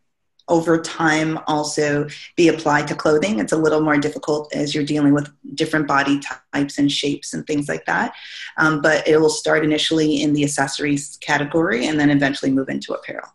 over 0.48 0.80
time 0.80 1.38
also 1.46 2.06
be 2.36 2.48
applied 2.48 2.86
to 2.88 2.94
clothing. 2.94 3.38
It's 3.38 3.52
a 3.52 3.56
little 3.56 3.80
more 3.80 3.96
difficult 3.96 4.54
as 4.54 4.74
you're 4.74 4.84
dealing 4.84 5.14
with 5.14 5.30
different 5.54 5.88
body 5.88 6.20
types 6.52 6.78
and 6.78 6.92
shapes 6.92 7.32
and 7.32 7.46
things 7.46 7.68
like 7.68 7.86
that. 7.86 8.14
Um, 8.58 8.82
but 8.82 9.08
it 9.08 9.18
will 9.18 9.30
start 9.30 9.64
initially 9.64 10.22
in 10.22 10.34
the 10.34 10.44
accessories 10.44 11.16
category 11.22 11.86
and 11.86 11.98
then 11.98 12.10
eventually 12.10 12.50
move 12.50 12.68
into 12.68 12.92
apparel. 12.92 13.33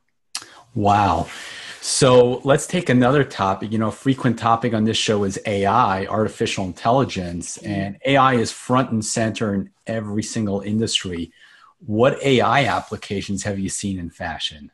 Wow. 0.79 1.27
So 1.81 2.39
let's 2.45 2.65
take 2.65 2.87
another 2.87 3.25
topic. 3.25 3.73
You 3.73 3.79
know, 3.79 3.89
a 3.89 3.91
frequent 3.91 4.39
topic 4.39 4.73
on 4.73 4.85
this 4.85 4.95
show 4.95 5.25
is 5.25 5.37
AI, 5.45 6.05
artificial 6.05 6.63
intelligence, 6.63 7.57
and 7.57 7.97
AI 8.05 8.35
is 8.35 8.53
front 8.53 8.89
and 8.91 9.03
center 9.03 9.53
in 9.53 9.71
every 9.87 10.23
single 10.23 10.61
industry. 10.61 11.33
What 11.85 12.23
AI 12.23 12.63
applications 12.63 13.43
have 13.43 13.59
you 13.59 13.67
seen 13.67 13.99
in 13.99 14.09
fashion? 14.09 14.71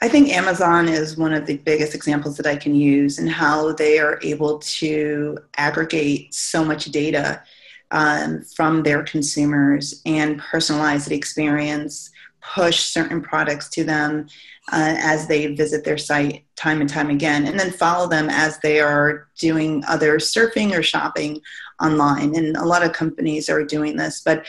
I 0.00 0.08
think 0.08 0.30
Amazon 0.30 0.88
is 0.88 1.18
one 1.18 1.34
of 1.34 1.44
the 1.44 1.58
biggest 1.58 1.94
examples 1.94 2.38
that 2.38 2.46
I 2.46 2.56
can 2.56 2.74
use 2.74 3.18
and 3.18 3.28
how 3.28 3.72
they 3.72 3.98
are 3.98 4.18
able 4.22 4.58
to 4.58 5.36
aggregate 5.58 6.32
so 6.32 6.64
much 6.64 6.86
data 6.86 7.42
um, 7.90 8.42
from 8.56 8.82
their 8.82 9.02
consumers 9.02 10.00
and 10.06 10.40
personalize 10.40 11.06
the 11.06 11.14
experience, 11.14 12.10
push 12.44 12.80
certain 12.80 13.22
products 13.22 13.68
to 13.70 13.84
them 13.84 14.26
uh, 14.72 14.94
as 14.98 15.26
they 15.26 15.54
visit 15.54 15.84
their 15.84 15.98
site 15.98 16.44
time 16.56 16.80
and 16.80 16.88
time 16.88 17.10
again, 17.10 17.46
and 17.46 17.58
then 17.58 17.70
follow 17.70 18.08
them 18.08 18.28
as 18.30 18.58
they 18.58 18.80
are 18.80 19.28
doing 19.38 19.82
other 19.86 20.18
surfing 20.18 20.76
or 20.76 20.82
shopping 20.82 21.40
online. 21.82 22.34
And 22.34 22.56
a 22.56 22.64
lot 22.64 22.84
of 22.84 22.92
companies 22.92 23.48
are 23.48 23.64
doing 23.64 23.96
this, 23.96 24.22
but 24.24 24.46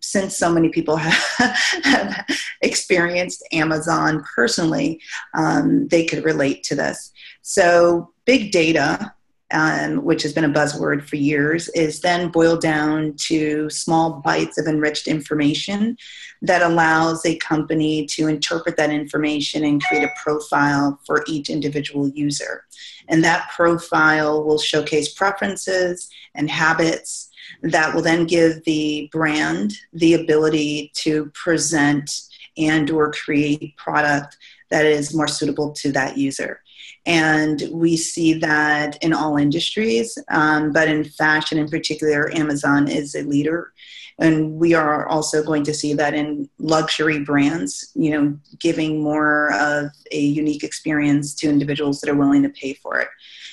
since 0.00 0.36
so 0.36 0.52
many 0.52 0.68
people 0.68 0.96
have, 0.96 1.56
have 1.84 2.24
experienced 2.60 3.46
Amazon 3.52 4.24
personally, 4.34 5.00
um, 5.34 5.88
they 5.88 6.04
could 6.04 6.24
relate 6.24 6.62
to 6.64 6.74
this. 6.74 7.12
So, 7.42 8.12
big 8.24 8.52
data 8.52 9.12
um, 9.52 10.02
which 10.04 10.22
has 10.22 10.32
been 10.32 10.44
a 10.44 10.48
buzzword 10.48 11.04
for 11.04 11.16
years, 11.16 11.68
is 11.70 12.00
then 12.00 12.28
boiled 12.28 12.60
down 12.60 13.14
to 13.14 13.68
small 13.70 14.20
bites 14.24 14.58
of 14.58 14.66
enriched 14.66 15.06
information 15.06 15.96
that 16.40 16.62
allows 16.62 17.24
a 17.24 17.36
company 17.36 18.06
to 18.06 18.26
interpret 18.26 18.76
that 18.76 18.90
information 18.90 19.64
and 19.64 19.82
create 19.82 20.04
a 20.04 20.12
profile 20.22 20.98
for 21.06 21.24
each 21.28 21.50
individual 21.50 22.08
user. 22.08 22.64
And 23.08 23.22
that 23.24 23.50
profile 23.54 24.42
will 24.42 24.58
showcase 24.58 25.12
preferences 25.12 26.08
and 26.34 26.50
habits 26.50 27.30
that 27.62 27.94
will 27.94 28.02
then 28.02 28.26
give 28.26 28.64
the 28.64 29.08
brand 29.12 29.74
the 29.92 30.14
ability 30.14 30.90
to 30.94 31.26
present 31.34 32.22
and 32.56 32.90
or 32.90 33.12
create 33.12 33.76
product 33.76 34.36
that 34.70 34.84
is 34.86 35.14
more 35.14 35.28
suitable 35.28 35.72
to 35.72 35.92
that 35.92 36.16
user 36.16 36.60
and 37.06 37.62
we 37.72 37.96
see 37.96 38.34
that 38.34 39.02
in 39.02 39.12
all 39.12 39.36
industries, 39.36 40.16
um, 40.28 40.72
but 40.72 40.88
in 40.88 41.04
fashion 41.04 41.58
in 41.58 41.68
particular, 41.68 42.34
Amazon 42.34 42.88
is 42.88 43.14
a 43.14 43.22
leader. 43.22 43.72
And 44.18 44.52
we 44.52 44.74
are 44.74 45.08
also 45.08 45.42
going 45.42 45.64
to 45.64 45.74
see 45.74 45.94
that 45.94 46.14
in 46.14 46.48
luxury 46.58 47.20
brands, 47.20 47.90
you 47.94 48.10
know, 48.10 48.38
giving 48.60 49.02
more 49.02 49.52
of 49.54 49.90
a 50.12 50.20
unique 50.20 50.62
experience 50.62 51.34
to 51.36 51.48
individuals 51.48 52.00
that 52.00 52.10
are 52.10 52.14
willing 52.14 52.42
to 52.42 52.50
pay 52.50 52.74
for 52.74 53.00
it. 53.00 53.08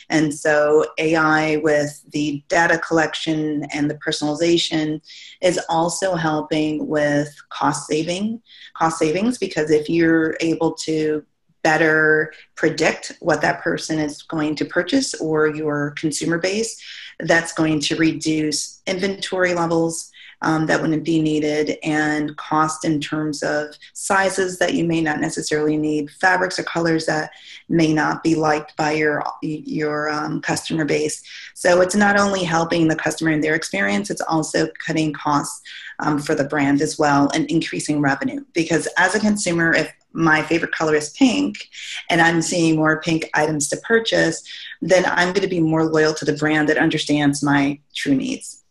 And 0.09 0.33
so 0.33 0.85
AI 0.97 1.57
with 1.57 2.03
the 2.11 2.43
data 2.49 2.77
collection 2.79 3.65
and 3.73 3.89
the 3.89 3.95
personalization 3.95 5.01
is 5.41 5.59
also 5.69 6.15
helping 6.15 6.87
with 6.87 7.33
cost 7.49 7.87
saving, 7.87 8.41
cost 8.75 8.97
savings, 8.97 9.37
because 9.37 9.69
if 9.71 9.89
you're 9.89 10.35
able 10.39 10.73
to 10.73 11.23
better 11.63 12.33
predict 12.55 13.13
what 13.19 13.41
that 13.41 13.61
person 13.61 13.99
is 13.99 14.21
going 14.23 14.55
to 14.55 14.65
purchase 14.65 15.13
or 15.15 15.47
your 15.47 15.91
consumer 15.91 16.37
base. 16.37 16.81
That's 17.19 17.53
going 17.53 17.81
to 17.81 17.95
reduce 17.95 18.81
inventory 18.87 19.53
levels 19.53 20.11
um, 20.41 20.65
that 20.67 20.81
wouldn't 20.81 21.03
be 21.03 21.21
needed 21.21 21.77
and 21.83 22.35
cost 22.37 22.85
in 22.85 23.01
terms 23.01 23.43
of 23.43 23.75
sizes 23.93 24.57
that 24.59 24.73
you 24.73 24.85
may 24.85 25.01
not 25.01 25.19
necessarily 25.19 25.75
need, 25.75 26.09
fabrics 26.11 26.57
or 26.57 26.63
colors 26.63 27.05
that 27.07 27.31
may 27.67 27.93
not 27.93 28.23
be 28.23 28.35
liked 28.35 28.75
by 28.77 28.91
your 28.91 29.23
your 29.41 30.09
um, 30.09 30.41
customer 30.41 30.85
base. 30.85 31.21
So 31.55 31.81
it's 31.81 31.95
not 31.95 32.17
only 32.17 32.43
helping 32.43 32.87
the 32.87 32.95
customer 32.95 33.31
in 33.31 33.41
their 33.41 33.55
experience, 33.55 34.09
it's 34.09 34.21
also 34.21 34.69
cutting 34.85 35.13
costs 35.13 35.61
um, 35.99 36.19
for 36.19 36.35
the 36.35 36.45
brand 36.45 36.81
as 36.81 36.97
well 36.97 37.29
and 37.33 37.49
increasing 37.51 37.99
revenue. 37.99 38.45
Because 38.53 38.87
as 38.97 39.15
a 39.15 39.19
consumer, 39.19 39.73
if 39.73 39.91
my 40.13 40.41
favorite 40.41 40.71
color 40.71 40.95
is 40.95 41.11
pink 41.11 41.69
and 42.09 42.21
I'm 42.21 42.41
seeing 42.41 42.75
more 42.75 43.01
pink 43.01 43.29
items 43.33 43.69
to 43.69 43.77
purchase, 43.77 44.43
then 44.81 45.05
I'm 45.05 45.33
going 45.33 45.43
to 45.43 45.47
be 45.47 45.59
more 45.59 45.85
loyal 45.85 46.13
to 46.15 46.25
the 46.25 46.33
brand 46.33 46.69
that 46.69 46.77
understands 46.77 47.43
my 47.43 47.79
true 47.95 48.15
needs. 48.15 48.63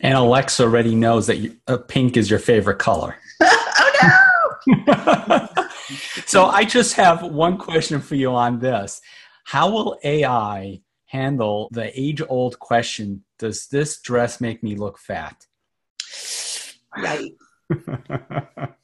And 0.00 0.14
Alexa 0.14 0.64
already 0.64 0.94
knows 0.94 1.26
that 1.28 1.38
you, 1.38 1.56
uh, 1.68 1.76
pink 1.76 2.16
is 2.16 2.28
your 2.28 2.40
favorite 2.40 2.78
color. 2.78 3.16
oh 3.40 3.90
no! 4.02 5.48
so 6.26 6.46
I 6.46 6.64
just 6.64 6.94
have 6.94 7.22
one 7.22 7.56
question 7.56 8.00
for 8.00 8.16
you 8.16 8.30
on 8.32 8.58
this. 8.58 9.00
How 9.44 9.70
will 9.70 9.98
AI 10.02 10.80
handle 11.06 11.68
the 11.72 11.98
age 11.98 12.22
old 12.28 12.58
question 12.58 13.22
Does 13.38 13.66
this 13.68 14.00
dress 14.00 14.40
make 14.40 14.62
me 14.62 14.76
look 14.76 14.98
fat? 14.98 15.46
Right. 16.96 17.32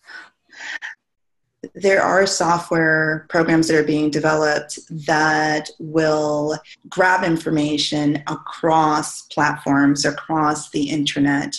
there 1.74 2.02
are 2.02 2.26
software 2.26 3.26
programs 3.28 3.68
that 3.68 3.76
are 3.76 3.84
being 3.84 4.10
developed 4.10 4.78
that 5.06 5.70
will 5.78 6.58
grab 6.88 7.24
information 7.24 8.22
across 8.26 9.22
platforms, 9.22 10.04
across 10.04 10.70
the 10.70 10.90
internet, 10.90 11.56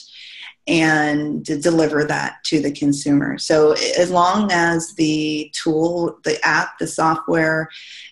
and 0.68 1.44
deliver 1.44 2.06
that 2.06 2.44
to 2.44 2.62
the 2.62 2.72
consumer. 2.72 3.40
So, 3.40 3.72
as 3.98 4.12
long 4.12 4.52
as 4.52 4.94
the 4.94 5.52
tool, 5.54 6.20
the 6.24 6.40
app, 6.46 6.78
the 6.78 6.86
software, 6.86 7.70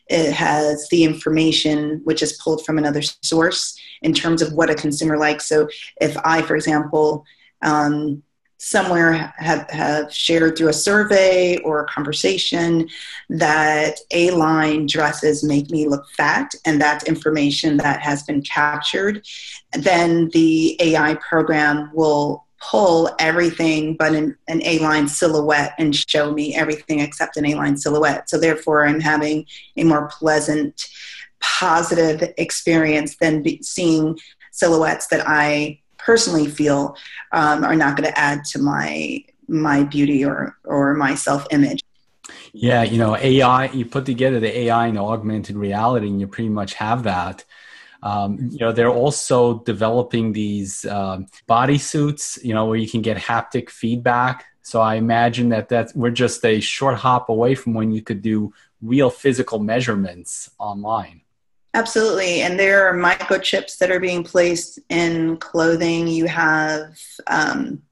it 0.08 0.32
has 0.34 0.88
the 0.89 1.04
information 1.04 2.01
which 2.04 2.24
is 2.24 2.34
pulled 2.42 2.66
from 2.66 2.80
another 2.80 3.04
source 3.22 3.77
in 4.01 4.13
terms 4.13 4.42
of 4.42 4.54
what 4.54 4.72
a 4.72 4.75
consumer 4.75 5.18
likes. 5.18 5.46
So, 5.46 5.70
if 6.01 6.18
I, 6.25 6.42
for 6.42 6.56
example, 6.56 7.25
um, 7.62 8.24
somewhere 8.58 9.14
have, 9.38 9.70
have 9.70 10.14
shared 10.14 10.58
through 10.58 10.70
a 10.70 10.74
survey 10.74 11.58
or 11.58 11.82
a 11.82 11.88
conversation 11.88 12.90
that 13.30 14.00
A 14.12 14.32
line 14.32 14.88
dresses 14.88 15.44
make 15.44 15.70
me 15.70 15.88
look 15.88 16.10
fat, 16.16 16.54
and 16.66 16.82
that's 16.82 17.06
information 17.06 17.78
that 17.78 18.02
has 18.02 18.24
been 18.24 18.42
captured, 18.42 19.26
then 19.74 20.30
the 20.30 20.76
AI 20.82 21.16
program 21.16 21.92
will 21.94 22.46
pull 22.60 23.16
everything 23.20 23.96
but 23.96 24.16
an, 24.16 24.36
an 24.48 24.62
A 24.64 24.80
line 24.80 25.08
silhouette 25.08 25.74
and 25.78 25.96
show 25.96 26.32
me 26.32 26.56
everything 26.56 27.00
except 27.00 27.38
an 27.38 27.46
A 27.46 27.54
line 27.56 27.78
silhouette. 27.78 28.30
So, 28.30 28.40
therefore, 28.40 28.88
I'm 28.88 29.00
having 29.00 29.46
a 29.76 29.84
more 29.84 30.08
pleasant 30.08 30.88
positive 31.40 32.34
experience 32.38 33.16
than 33.18 33.44
be, 33.44 33.62
seeing 33.62 34.18
silhouettes 34.52 35.08
that 35.08 35.24
I 35.28 35.80
personally 36.08 36.48
feel 36.48 36.96
um, 37.34 37.66
are 37.66 37.76
not 37.76 37.98
going 37.98 38.10
to 38.10 38.18
add 38.18 38.46
to 38.46 38.60
my 38.60 39.24
my 39.50 39.84
beauty 39.84 40.26
or 40.26 40.58
or 40.64 40.94
my 40.96 41.14
self 41.14 41.46
image. 41.52 41.84
Yeah, 42.54 42.84
you 42.84 42.98
know, 42.98 43.16
AI. 43.16 43.66
You 43.66 43.86
put 43.86 44.06
together 44.06 44.40
the 44.40 44.58
AI 44.62 44.88
and 44.88 44.98
augmented 44.98 45.58
reality, 45.58 46.08
and 46.08 46.20
you 46.20 46.28
pretty 46.28 46.50
much 46.50 46.74
have 46.76 47.04
that. 47.04 47.44
Um, 48.02 48.50
you 48.52 48.60
know, 48.60 48.72
they're 48.72 48.98
also 49.06 49.60
developing 49.60 50.32
these 50.32 50.86
um, 50.86 51.28
body 51.46 51.78
suits. 51.78 52.40
You 52.42 52.54
know, 52.54 52.66
where 52.66 52.78
you 52.78 52.90
can 52.90 53.02
get 53.02 53.18
haptic 53.18 53.70
feedback. 53.70 54.46
So 54.62 54.82
I 54.82 54.96
imagine 54.96 55.50
that 55.50 55.70
that 55.70 55.92
we're 55.94 56.18
just 56.26 56.44
a 56.46 56.60
short 56.62 56.96
hop 56.96 57.30
away 57.30 57.54
from 57.56 57.74
when 57.74 57.92
you 57.92 58.02
could 58.02 58.22
do 58.22 58.54
real 58.82 59.10
physical 59.10 59.60
measurements 59.60 60.50
online. 60.58 61.22
Absolutely. 61.77 62.41
And 62.41 62.60
there 62.60 62.88
are 62.88 62.98
microchips 62.98 63.77
that 63.77 63.91
are 63.91 64.00
being 64.00 64.24
placed 64.24 64.79
in 64.89 65.38
clothing. 65.38 66.07
You 66.07 66.25
have, 66.25 67.00
um, 67.27 67.84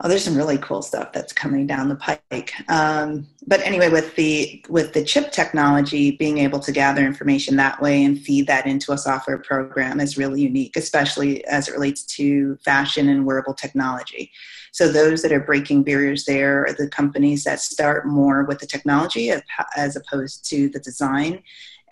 oh, 0.00 0.08
there's 0.08 0.24
some 0.24 0.36
really 0.36 0.58
cool 0.58 0.82
stuff 0.82 1.12
that's 1.12 1.32
coming 1.32 1.68
down 1.68 1.88
the 1.88 1.94
pike. 1.94 2.52
Um, 2.68 3.28
but 3.46 3.60
anyway, 3.60 3.88
with 3.88 4.16
the 4.16 4.64
with 4.68 4.94
the 4.94 5.04
chip 5.04 5.30
technology, 5.30 6.10
being 6.10 6.38
able 6.38 6.58
to 6.58 6.72
gather 6.72 7.06
information 7.06 7.54
that 7.58 7.80
way 7.80 8.02
and 8.02 8.20
feed 8.20 8.48
that 8.48 8.66
into 8.66 8.90
a 8.90 8.98
software 8.98 9.38
program 9.38 10.00
is 10.00 10.18
really 10.18 10.42
unique, 10.42 10.76
especially 10.76 11.44
as 11.44 11.68
it 11.68 11.72
relates 11.72 12.02
to 12.16 12.56
fashion 12.64 13.10
and 13.10 13.24
wearable 13.24 13.54
technology. 13.54 14.32
So 14.72 14.90
those 14.90 15.22
that 15.22 15.30
are 15.30 15.38
breaking 15.38 15.84
barriers 15.84 16.24
there 16.24 16.66
are 16.66 16.72
the 16.72 16.88
companies 16.88 17.44
that 17.44 17.60
start 17.60 18.08
more 18.08 18.42
with 18.42 18.58
the 18.58 18.66
technology 18.66 19.30
as 19.76 19.94
opposed 19.94 20.44
to 20.46 20.68
the 20.70 20.80
design 20.80 21.44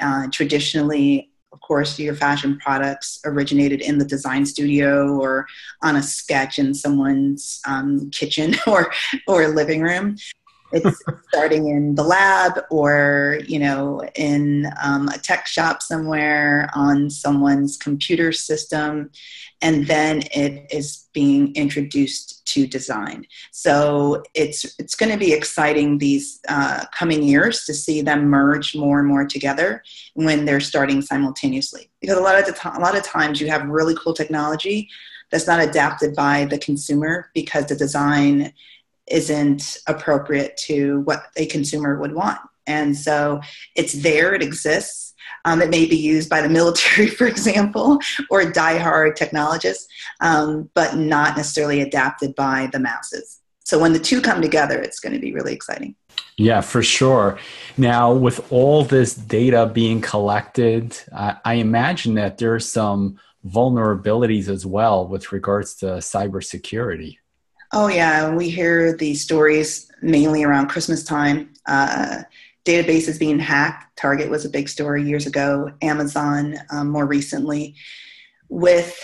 uh, 0.02 0.26
traditionally, 0.30 1.30
of 1.52 1.60
course, 1.60 1.98
your 1.98 2.14
fashion 2.14 2.58
products 2.58 3.20
originated 3.24 3.80
in 3.80 3.98
the 3.98 4.04
design 4.04 4.44
studio 4.46 5.18
or 5.18 5.46
on 5.82 5.96
a 5.96 6.02
sketch 6.02 6.58
in 6.58 6.74
someone's 6.74 7.60
um, 7.66 8.10
kitchen 8.10 8.54
or 8.66 8.92
or 9.26 9.48
living 9.48 9.82
room. 9.82 10.16
It's 10.72 11.02
starting 11.28 11.68
in 11.68 11.94
the 11.94 12.02
lab 12.02 12.60
or 12.70 13.40
you 13.46 13.58
know 13.58 14.02
in 14.14 14.70
um, 14.82 15.08
a 15.08 15.18
tech 15.18 15.46
shop 15.46 15.82
somewhere 15.82 16.70
on 16.74 17.10
someone's 17.10 17.76
computer 17.76 18.32
system, 18.32 19.10
and 19.60 19.86
then 19.86 20.22
it 20.34 20.66
is 20.70 21.08
being 21.12 21.54
introduced 21.54 22.44
to 22.46 22.66
design. 22.66 23.26
So 23.50 24.22
it's 24.34 24.74
it's 24.78 24.94
going 24.94 25.12
to 25.12 25.18
be 25.18 25.32
exciting 25.32 25.98
these 25.98 26.40
uh, 26.48 26.84
coming 26.92 27.22
years 27.22 27.64
to 27.66 27.74
see 27.74 28.02
them 28.02 28.24
merge 28.28 28.74
more 28.74 28.98
and 28.98 29.08
more 29.08 29.26
together 29.26 29.82
when 30.14 30.44
they're 30.44 30.60
starting 30.60 31.02
simultaneously. 31.02 31.90
Because 32.00 32.18
a 32.18 32.22
lot 32.22 32.38
of 32.38 32.54
to- 32.54 32.78
a 32.78 32.80
lot 32.80 32.96
of 32.96 33.02
times 33.02 33.40
you 33.40 33.48
have 33.48 33.66
really 33.66 33.94
cool 33.94 34.14
technology 34.14 34.88
that's 35.30 35.46
not 35.46 35.60
adapted 35.60 36.14
by 36.14 36.44
the 36.44 36.58
consumer 36.58 37.30
because 37.34 37.66
the 37.66 37.74
design 37.74 38.52
isn't 39.08 39.78
appropriate 39.86 40.56
to 40.56 41.00
what 41.00 41.24
a 41.36 41.46
consumer 41.46 41.98
would 41.98 42.14
want. 42.14 42.38
And 42.66 42.96
so 42.96 43.40
it's 43.74 43.92
there, 43.92 44.34
it 44.34 44.42
exists, 44.42 45.12
um, 45.44 45.60
it 45.60 45.70
may 45.70 45.86
be 45.86 45.96
used 45.96 46.28
by 46.28 46.40
the 46.40 46.48
military, 46.48 47.06
for 47.18 47.26
example, 47.26 47.98
or 48.30 48.50
die-hard 48.50 49.16
technologists, 49.16 49.86
um, 50.20 50.70
but 50.74 50.96
not 50.96 51.36
necessarily 51.36 51.80
adapted 51.80 52.34
by 52.34 52.68
the 52.72 52.78
masses. 52.78 53.40
So 53.64 53.78
when 53.78 53.92
the 53.92 53.98
two 53.98 54.20
come 54.20 54.42
together, 54.42 54.80
it's 54.80 55.00
going 55.00 55.14
to 55.14 55.18
be 55.18 55.32
really 55.32 55.54
exciting. 55.54 55.94
Yeah, 56.36 56.60
for 56.60 56.82
sure. 56.82 57.38
Now, 57.76 58.12
with 58.12 58.50
all 58.52 58.84
this 58.84 59.14
data 59.14 59.70
being 59.72 60.00
collected, 60.00 60.98
I, 61.14 61.36
I 61.44 61.54
imagine 61.54 62.14
that 62.14 62.38
there 62.38 62.54
are 62.54 62.60
some 62.60 63.18
vulnerabilities 63.46 64.48
as 64.48 64.64
well 64.66 65.06
with 65.06 65.32
regards 65.32 65.74
to 65.76 65.86
cybersecurity. 65.86 67.18
Oh 67.72 67.88
yeah, 67.88 68.34
we 68.34 68.50
hear 68.50 68.96
these 68.96 69.22
stories 69.22 69.90
mainly 70.02 70.44
around 70.44 70.68
Christmas 70.68 71.04
time. 71.04 71.52
Uh, 71.66 72.22
databases 72.64 73.18
being 73.18 73.38
hacked. 73.38 73.96
Target 73.96 74.30
was 74.30 74.44
a 74.44 74.50
big 74.50 74.68
story 74.68 75.02
years 75.02 75.26
ago. 75.26 75.72
Amazon 75.80 76.56
um, 76.70 76.88
more 76.90 77.06
recently. 77.06 77.74
With 78.48 79.00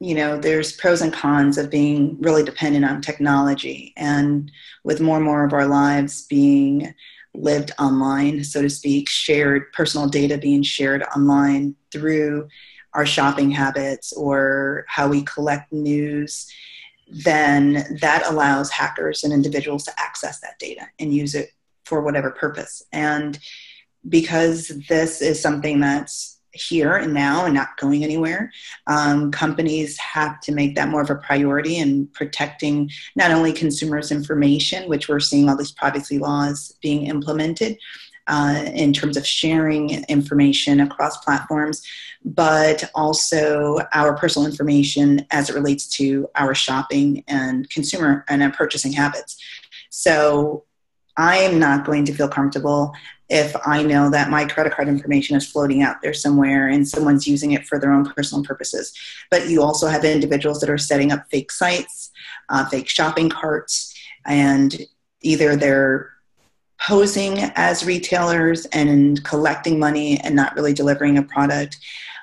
you 0.00 0.14
know, 0.14 0.36
there's 0.36 0.72
pros 0.72 1.00
and 1.00 1.12
cons 1.12 1.56
of 1.56 1.70
being 1.70 2.18
really 2.20 2.42
dependent 2.42 2.84
on 2.84 3.00
technology, 3.00 3.94
and 3.96 4.50
with 4.82 5.00
more 5.00 5.16
and 5.16 5.24
more 5.24 5.44
of 5.44 5.54
our 5.54 5.66
lives 5.66 6.26
being 6.26 6.92
lived 7.34 7.72
online, 7.78 8.44
so 8.44 8.60
to 8.62 8.68
speak, 8.70 9.08
shared 9.08 9.72
personal 9.72 10.08
data 10.08 10.36
being 10.36 10.62
shared 10.62 11.02
online 11.16 11.74
through 11.92 12.48
our 12.92 13.06
shopping 13.06 13.50
habits 13.50 14.12
or 14.12 14.84
how 14.88 15.08
we 15.08 15.22
collect 15.22 15.72
news, 15.72 16.46
then 17.08 17.98
that 18.00 18.24
allows 18.26 18.70
hackers 18.70 19.24
and 19.24 19.32
individuals 19.32 19.84
to 19.84 19.92
access 19.98 20.40
that 20.40 20.58
data 20.58 20.82
and 20.98 21.14
use 21.14 21.34
it 21.34 21.50
for 21.84 22.02
whatever 22.02 22.30
purpose. 22.30 22.82
And 22.92 23.38
because 24.08 24.68
this 24.88 25.20
is 25.20 25.40
something 25.40 25.80
that's 25.80 26.34
here 26.52 26.94
and 26.94 27.12
now 27.12 27.44
and 27.44 27.54
not 27.54 27.76
going 27.78 28.04
anywhere, 28.04 28.50
um, 28.86 29.30
companies 29.30 29.98
have 29.98 30.40
to 30.40 30.52
make 30.52 30.74
that 30.76 30.88
more 30.88 31.02
of 31.02 31.10
a 31.10 31.16
priority 31.16 31.78
in 31.78 32.06
protecting 32.08 32.90
not 33.16 33.32
only 33.32 33.52
consumers' 33.52 34.12
information, 34.12 34.88
which 34.88 35.08
we're 35.08 35.20
seeing 35.20 35.48
all 35.48 35.56
these 35.56 35.72
privacy 35.72 36.18
laws 36.18 36.72
being 36.80 37.06
implemented. 37.06 37.76
Uh, 38.26 38.64
in 38.72 38.90
terms 38.90 39.18
of 39.18 39.26
sharing 39.26 40.02
information 40.04 40.80
across 40.80 41.18
platforms, 41.18 41.82
but 42.24 42.90
also 42.94 43.80
our 43.92 44.16
personal 44.16 44.48
information 44.48 45.26
as 45.30 45.50
it 45.50 45.54
relates 45.54 45.86
to 45.86 46.26
our 46.34 46.54
shopping 46.54 47.22
and 47.28 47.68
consumer 47.68 48.24
and 48.30 48.54
purchasing 48.54 48.92
habits. 48.92 49.36
So 49.90 50.64
I 51.18 51.36
am 51.36 51.58
not 51.58 51.84
going 51.84 52.06
to 52.06 52.14
feel 52.14 52.28
comfortable 52.28 52.94
if 53.28 53.54
I 53.66 53.82
know 53.82 54.08
that 54.10 54.30
my 54.30 54.46
credit 54.46 54.72
card 54.72 54.88
information 54.88 55.36
is 55.36 55.46
floating 55.46 55.82
out 55.82 56.00
there 56.02 56.14
somewhere 56.14 56.68
and 56.68 56.88
someone's 56.88 57.26
using 57.26 57.52
it 57.52 57.66
for 57.66 57.78
their 57.78 57.92
own 57.92 58.10
personal 58.10 58.42
purposes. 58.42 58.92
But 59.30 59.48
you 59.48 59.62
also 59.62 59.86
have 59.86 60.04
individuals 60.04 60.60
that 60.60 60.70
are 60.70 60.78
setting 60.78 61.12
up 61.12 61.26
fake 61.30 61.52
sites, 61.52 62.10
uh, 62.48 62.64
fake 62.66 62.88
shopping 62.88 63.28
carts, 63.28 63.94
and 64.24 64.80
either 65.20 65.56
they're 65.56 66.13
posing 66.86 67.38
as 67.54 67.84
retailers 67.84 68.66
and 68.66 69.22
collecting 69.24 69.78
money 69.78 70.20
and 70.20 70.36
not 70.36 70.54
really 70.54 70.74
delivering 70.74 71.16
a 71.16 71.22
product, 71.22 71.78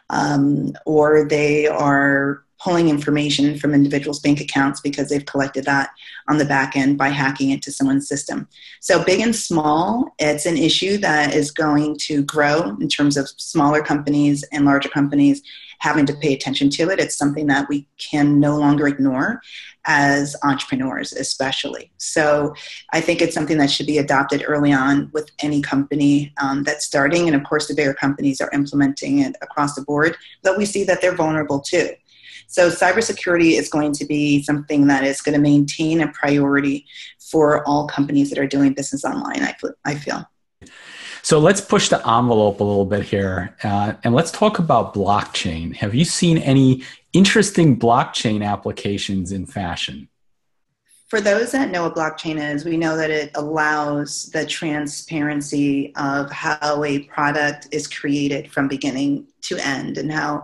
um, 0.10 0.74
or 0.86 1.28
they 1.28 1.68
are 1.68 2.44
pulling 2.64 2.90
information 2.90 3.58
from 3.58 3.74
individuals' 3.74 4.20
bank 4.20 4.40
accounts 4.40 4.82
because 4.82 5.10
they've 5.10 5.26
collected 5.26 5.66
that 5.66 5.90
on 6.30 6.38
the 6.38 6.46
back 6.46 6.76
end 6.76 6.96
by 6.96 7.10
hacking 7.10 7.50
into 7.50 7.72
someone's 7.72 8.08
system. 8.08 8.48
So, 8.82 9.04
big 9.04 9.20
and 9.20 9.36
small, 9.36 10.14
it's 10.20 10.46
an 10.46 10.58
issue 10.58 10.98
that 10.98 11.34
is 11.34 11.50
going 11.50 11.98
to 12.02 12.24
grow 12.24 12.78
in 12.80 12.88
terms 12.88 13.18
of 13.18 13.30
smaller 13.38 13.82
companies 13.82 14.44
and 14.52 14.66
larger 14.66 14.90
companies 14.90 15.42
having 15.80 16.06
to 16.06 16.14
pay 16.14 16.34
attention 16.34 16.70
to 16.70 16.90
it. 16.92 17.00
It's 17.00 17.18
something 17.18 17.48
that 17.48 17.68
we 17.68 17.88
can 17.98 18.40
no 18.40 18.56
longer 18.58 18.88
ignore 18.88 19.42
as 19.86 20.36
entrepreneurs, 20.44 21.14
especially. 21.14 21.92
So, 21.98 22.54
I 22.92 23.02
think 23.02 23.22
it's 23.22 23.34
something 23.34 23.58
that 23.58 23.72
should 23.72 23.88
be 23.88 23.98
adopted 23.98 24.44
early 24.48 24.74
on 24.74 25.10
with 25.14 25.30
any 25.40 25.62
company 25.62 26.34
um, 26.42 26.64
that's 26.64 26.86
starting. 26.86 27.28
And 27.28 27.36
of 27.36 27.44
course, 27.44 27.68
the 27.68 27.76
bigger 27.76 27.94
companies 27.94 28.42
are 28.42 28.50
implementing 28.54 29.20
it 29.20 29.36
across 29.42 29.76
the 29.76 29.82
board, 29.82 30.16
but 30.44 30.58
we 30.58 30.66
see 30.66 30.84
that 30.86 31.02
they're 31.02 31.16
vulnerable 31.16 31.60
too. 31.60 31.90
So 32.48 32.70
cybersecurity 32.70 33.58
is 33.58 33.70
going 33.70 33.94
to 33.94 34.06
be 34.06 34.44
something 34.44 34.88
that 34.88 35.06
is 35.06 35.22
going 35.22 35.36
to 35.36 35.42
maintain 35.42 36.02
a 36.02 36.12
priority 36.12 36.86
for 37.32 37.66
all 37.66 37.88
companies 37.88 38.30
that 38.30 38.38
are 38.38 38.48
doing 38.48 38.74
business 38.74 39.06
online, 39.06 39.42
I, 39.42 39.56
I 39.86 39.96
feel. 39.96 40.26
So 41.24 41.40
let's 41.40 41.62
push 41.62 41.90
the 41.90 41.98
envelope 41.98 42.60
a 42.60 42.64
little 42.64 42.86
bit 42.86 43.04
here 43.04 43.56
uh, 43.64 43.94
and 44.04 44.14
let's 44.14 44.32
talk 44.32 44.60
about 44.60 44.94
blockchain. 44.94 45.76
Have 45.76 45.94
you 45.94 46.06
seen 46.06 46.38
any 46.40 46.84
interesting 47.14 47.80
blockchain 47.80 48.46
applications 48.46 49.32
in 49.32 49.46
fashion? 49.46 50.08
for 51.12 51.20
those 51.20 51.52
that 51.52 51.72
know 51.72 51.84
what 51.84 51.94
blockchain 51.94 52.40
is, 52.42 52.64
we 52.64 52.78
know 52.78 52.96
that 52.96 53.10
it 53.10 53.32
allows 53.36 54.28
the 54.28 54.46
transparency 54.46 55.94
of 55.98 56.32
how 56.32 56.86
a 56.86 57.00
product 57.00 57.68
is 57.72 57.86
created 57.86 58.50
from 58.50 58.70
beginning 58.70 59.28
to 59.42 59.58
end 59.58 59.98
and 59.98 60.10
how 60.10 60.42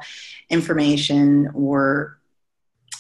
information 0.50 1.50
or 1.54 2.17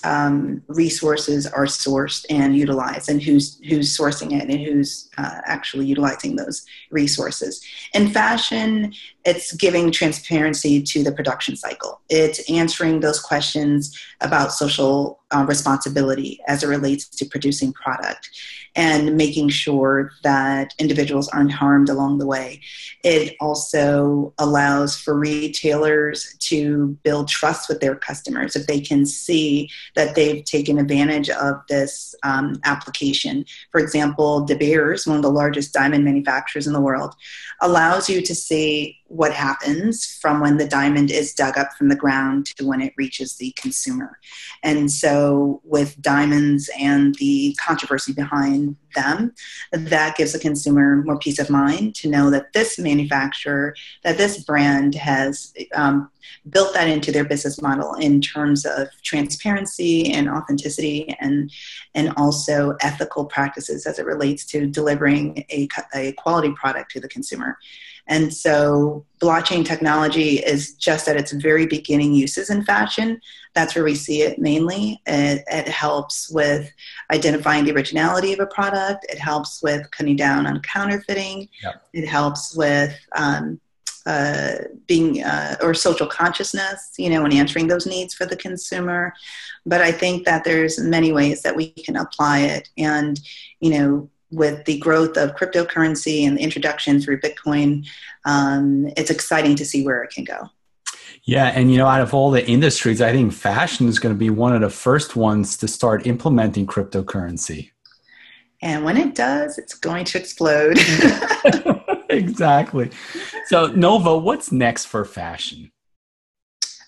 um, 0.07 0.63
resources 0.67 1.45
are 1.45 1.65
sourced 1.65 2.25
and 2.29 2.55
utilized 2.55 3.09
and 3.09 3.21
who's 3.21 3.59
who's 3.67 3.95
sourcing 3.95 4.31
it 4.39 4.49
and 4.49 4.59
who's 4.65 5.09
uh, 5.17 5.41
actually 5.45 5.85
utilizing 5.85 6.37
those 6.37 6.65
resources 6.91 7.61
in 7.93 8.07
fashion 8.07 8.93
it's 9.27 9.51
giving 9.53 9.91
transparency 9.91 10.81
to 10.81 11.03
the 11.03 11.11
production 11.11 11.57
cycle. 11.57 11.99
It's 12.09 12.49
answering 12.49 13.01
those 13.01 13.19
questions 13.19 13.99
about 14.21 14.53
social 14.53 15.19
uh, 15.31 15.45
responsibility 15.45 16.39
as 16.47 16.63
it 16.63 16.67
relates 16.67 17.09
to 17.09 17.25
producing 17.25 17.73
product 17.73 18.29
and 18.77 19.17
making 19.17 19.49
sure 19.49 20.11
that 20.21 20.75
individuals 20.77 21.27
aren't 21.29 21.51
harmed 21.51 21.89
along 21.89 22.19
the 22.19 22.27
way. 22.27 22.61
It 23.03 23.35
also 23.41 24.33
allows 24.37 24.95
for 24.95 25.17
retailers 25.17 26.35
to 26.41 26.95
build 27.03 27.27
trust 27.27 27.69
with 27.69 27.79
their 27.81 27.95
customers 27.95 28.55
if 28.55 28.67
they 28.67 28.79
can 28.79 29.07
see 29.07 29.69
that 29.95 30.13
they've 30.13 30.45
taken 30.45 30.77
advantage 30.77 31.29
of 31.31 31.59
this 31.67 32.13
um, 32.21 32.61
application. 32.65 33.45
For 33.71 33.81
example, 33.81 34.45
De 34.45 34.55
Beers, 34.55 35.07
one 35.07 35.17
of 35.17 35.23
the 35.23 35.31
largest 35.31 35.73
diamond 35.73 36.05
manufacturers 36.05 36.67
in 36.67 36.73
the 36.73 36.81
world, 36.81 37.15
allows 37.61 38.07
you 38.07 38.21
to 38.21 38.35
see 38.35 38.99
what 39.09 39.33
happens 39.33 40.05
from 40.21 40.39
when 40.41 40.57
the 40.57 40.67
diamond 40.67 41.11
is 41.11 41.33
dug 41.33 41.57
up 41.57 41.73
from 41.73 41.89
the 41.89 41.95
ground 41.95 42.45
to 42.45 42.65
when 42.65 42.81
it 42.81 42.93
reaches 42.97 43.37
the 43.37 43.51
consumer. 43.57 44.19
And 44.63 44.91
so, 44.91 45.61
with 45.63 46.01
diamonds 46.01 46.69
and 46.79 47.15
the 47.15 47.55
controversy 47.59 48.13
behind 48.13 48.75
them, 48.95 49.33
that 49.71 50.17
gives 50.17 50.33
the 50.33 50.39
consumer 50.39 50.97
more 51.03 51.19
peace 51.19 51.39
of 51.39 51.49
mind 51.49 51.95
to 51.95 52.09
know 52.09 52.29
that 52.31 52.53
this 52.53 52.77
manufacturer, 52.77 53.75
that 54.03 54.17
this 54.17 54.43
brand 54.43 54.95
has 54.95 55.53
um, 55.73 56.09
built 56.49 56.73
that 56.73 56.87
into 56.87 57.11
their 57.11 57.25
business 57.25 57.61
model 57.61 57.93
in 57.95 58.21
terms 58.21 58.65
of 58.65 58.89
transparency 59.03 60.11
and 60.11 60.29
authenticity 60.29 61.15
and, 61.19 61.51
and 61.95 62.13
also 62.17 62.75
ethical 62.81 63.25
practices 63.25 63.85
as 63.85 63.99
it 63.99 64.05
relates 64.05 64.45
to 64.45 64.67
delivering 64.67 65.45
a, 65.49 65.67
a 65.93 66.11
quality 66.13 66.51
product 66.53 66.91
to 66.91 66.99
the 66.99 67.07
consumer. 67.07 67.57
And 68.07 68.33
so 68.33 69.05
blockchain 69.19 69.65
technology 69.65 70.37
is 70.37 70.73
just 70.73 71.07
at 71.07 71.17
its 71.17 71.31
very 71.31 71.65
beginning 71.65 72.13
uses 72.13 72.49
in 72.49 72.63
fashion. 72.63 73.19
That's 73.53 73.75
where 73.75 73.83
we 73.83 73.95
see 73.95 74.21
it 74.21 74.39
mainly. 74.39 75.01
It, 75.05 75.43
it, 75.51 75.67
helps 75.67 76.29
with 76.29 76.71
identifying 77.11 77.65
the 77.65 77.73
originality 77.73 78.31
of 78.33 78.39
a 78.39 78.45
product. 78.45 79.05
It 79.09 79.19
helps 79.19 79.61
with 79.61 79.89
cutting 79.91 80.15
down 80.15 80.47
on 80.47 80.61
counterfeiting. 80.61 81.49
It 81.93 82.07
helps 82.07 82.55
with 82.55 82.95
um, 83.15 83.59
uh, 84.07 84.59
being 84.87 85.21
uh, 85.21 85.57
or 85.61 85.73
social 85.73 86.07
consciousness, 86.07 86.93
you 86.97 87.09
know, 87.09 87.25
and 87.25 87.33
answering 87.33 87.67
those 87.67 87.85
needs 87.85 88.13
for 88.13 88.25
the 88.25 88.37
consumer. 88.37 89.13
But 89.65 89.81
I 89.81 89.91
think 89.91 90.23
that 90.25 90.45
there's 90.45 90.79
many 90.79 91.11
ways 91.11 91.41
that 91.41 91.55
we 91.55 91.71
can 91.71 91.97
apply 91.97 92.39
it, 92.39 92.69
and 92.77 93.19
you 93.59 93.71
know, 93.71 94.09
with 94.31 94.65
the 94.65 94.77
growth 94.79 95.17
of 95.17 95.35
cryptocurrency 95.35 96.27
and 96.27 96.37
the 96.37 96.41
introduction 96.41 96.99
through 96.99 97.19
Bitcoin, 97.21 97.87
um, 98.25 98.89
it's 98.97 99.09
exciting 99.09 99.55
to 99.55 99.65
see 99.65 99.85
where 99.85 100.03
it 100.03 100.11
can 100.11 100.23
go. 100.23 100.49
Yeah, 101.23 101.47
and 101.47 101.71
you 101.71 101.77
know, 101.77 101.87
out 101.87 102.01
of 102.01 102.13
all 102.13 102.31
the 102.31 102.47
industries, 102.47 103.01
I 103.01 103.11
think 103.11 103.33
fashion 103.33 103.87
is 103.87 103.99
going 103.99 104.15
to 104.15 104.19
be 104.19 104.29
one 104.29 104.55
of 104.55 104.61
the 104.61 104.69
first 104.69 105.15
ones 105.15 105.57
to 105.57 105.67
start 105.67 106.07
implementing 106.07 106.65
cryptocurrency. 106.65 107.71
And 108.61 108.83
when 108.83 108.97
it 108.97 109.13
does, 109.13 109.57
it's 109.57 109.75
going 109.75 110.05
to 110.05 110.17
explode. 110.17 110.77
exactly. 112.09 112.91
So, 113.45 113.67
Nova, 113.67 114.17
what's 114.17 114.51
next 114.51 114.85
for 114.85 115.05
fashion? 115.05 115.71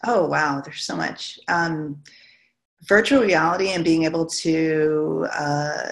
Oh, 0.06 0.25
wow, 0.25 0.62
there's 0.63 0.84
so 0.84 0.95
much. 0.95 1.39
Um, 1.47 2.02
virtual 2.84 3.21
reality 3.21 3.69
and 3.69 3.84
being 3.84 4.06
able 4.06 4.25
to 4.25 5.28
uh, 5.34 5.89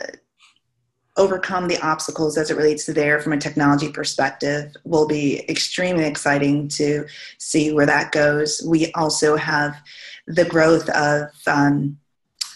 overcome 1.17 1.67
the 1.67 1.79
obstacles 1.81 2.37
as 2.37 2.49
it 2.49 2.57
relates 2.57 2.85
to 2.85 2.93
there 2.93 3.19
from 3.19 3.33
a 3.33 3.37
technology 3.37 3.91
perspective 3.91 4.75
will 4.83 5.07
be 5.07 5.49
extremely 5.49 6.05
exciting 6.05 6.67
to 6.67 7.05
see 7.37 7.73
where 7.73 7.85
that 7.85 8.11
goes. 8.11 8.63
We 8.65 8.91
also 8.93 9.35
have 9.35 9.75
the 10.27 10.45
growth 10.45 10.87
of 10.89 11.29
um, 11.47 11.97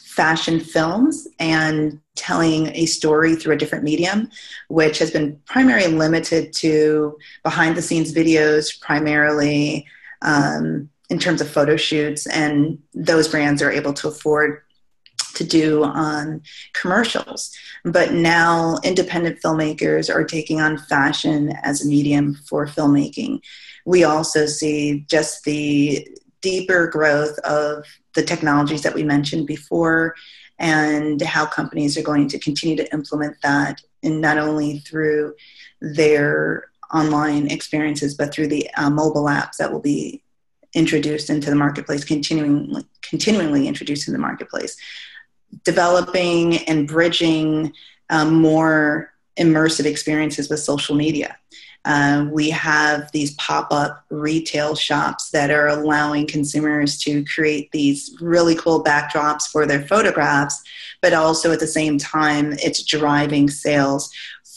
fashion 0.06 0.60
films 0.60 1.28
and 1.40 2.00
telling 2.16 2.68
a 2.76 2.86
story 2.86 3.36
through 3.36 3.54
a 3.54 3.58
different 3.58 3.84
medium, 3.84 4.30
which 4.68 5.00
has 5.00 5.10
been 5.10 5.40
primarily 5.46 5.92
limited 5.92 6.54
to 6.54 7.18
behind 7.44 7.76
the 7.76 7.82
scenes 7.82 8.14
videos, 8.14 8.80
primarily 8.82 9.86
um, 10.22 10.90
in 11.10 11.18
terms 11.18 11.42
of 11.42 11.50
photo 11.50 11.78
shoots, 11.78 12.28
and 12.28 12.78
those 12.94 13.28
brands 13.28 13.62
are 13.62 13.72
able 13.72 13.94
to 13.94 14.08
afford 14.08 14.62
to 15.34 15.44
do 15.44 15.84
on 15.84 16.42
commercials. 16.74 17.52
But 17.84 18.14
now 18.14 18.78
independent 18.84 19.42
filmmakers 19.42 20.14
are 20.14 20.24
taking 20.24 20.62
on 20.62 20.78
fashion 20.78 21.54
as 21.64 21.84
a 21.84 21.88
medium 21.88 22.36
for 22.48 22.66
filmmaking. 22.68 23.42
We 23.86 24.04
also 24.04 24.46
see 24.46 25.06
just 25.10 25.44
the 25.44 26.08
deeper 26.42 26.88
growth 26.88 27.38
of 27.40 27.86
the 28.16 28.24
technologies 28.24 28.82
that 28.82 28.94
we 28.94 29.04
mentioned 29.04 29.48
before 29.48 30.16
and 30.60 31.22
how 31.22 31.46
companies 31.46 31.98
are 31.98 32.04
going 32.04 32.28
to 32.28 32.40
continue 32.40 32.76
to 32.76 32.94
implement 32.94 33.36
that 33.42 33.82
and 34.04 34.22
not 34.22 34.38
only 34.38 34.80
through 34.80 35.34
their 35.82 36.66
online 36.94 37.48
experiences 37.48 38.16
but 38.16 38.34
through 38.34 38.48
the 38.48 38.70
uh, 38.76 38.90
mobile 38.90 39.26
apps 39.26 39.58
that 39.58 39.72
will 39.72 39.80
be 39.80 40.22
introduced 40.74 41.30
into 41.30 41.50
the 41.50 41.56
marketplace 41.56 42.04
continuing 42.04 42.84
continually 43.02 43.68
introduced 43.68 44.08
in 44.08 44.14
the 44.14 44.20
marketplace 44.20 44.78
developing 45.64 46.58
and 46.68 46.88
bridging 46.88 47.74
um, 48.10 48.36
more 48.36 49.14
immersive 49.40 49.86
experiences 49.86 50.50
with 50.50 50.60
social 50.60 50.96
media. 50.96 51.38
Uh, 51.84 52.28
we 52.32 52.50
have 52.50 53.12
these 53.12 53.34
pop 53.36 53.68
up 53.72 54.06
retail 54.12 54.76
shops 54.76 55.32
that 55.32 55.50
are 55.50 55.68
allowing 55.68 56.28
consumers 56.28 56.98
to 57.00 57.26
create 57.26 57.72
these 57.72 58.16
really 58.22 58.54
cool 58.56 58.84
backdrops 58.84 59.50
for 59.50 59.66
their 59.66 59.82
photographs, 59.88 60.62
but 61.02 61.14
also 61.14 61.52
at 61.52 61.60
the 61.60 61.66
same 61.66 61.98
time, 61.98 62.54
it's 62.60 62.84
driving 62.84 63.50
sales 63.50 64.12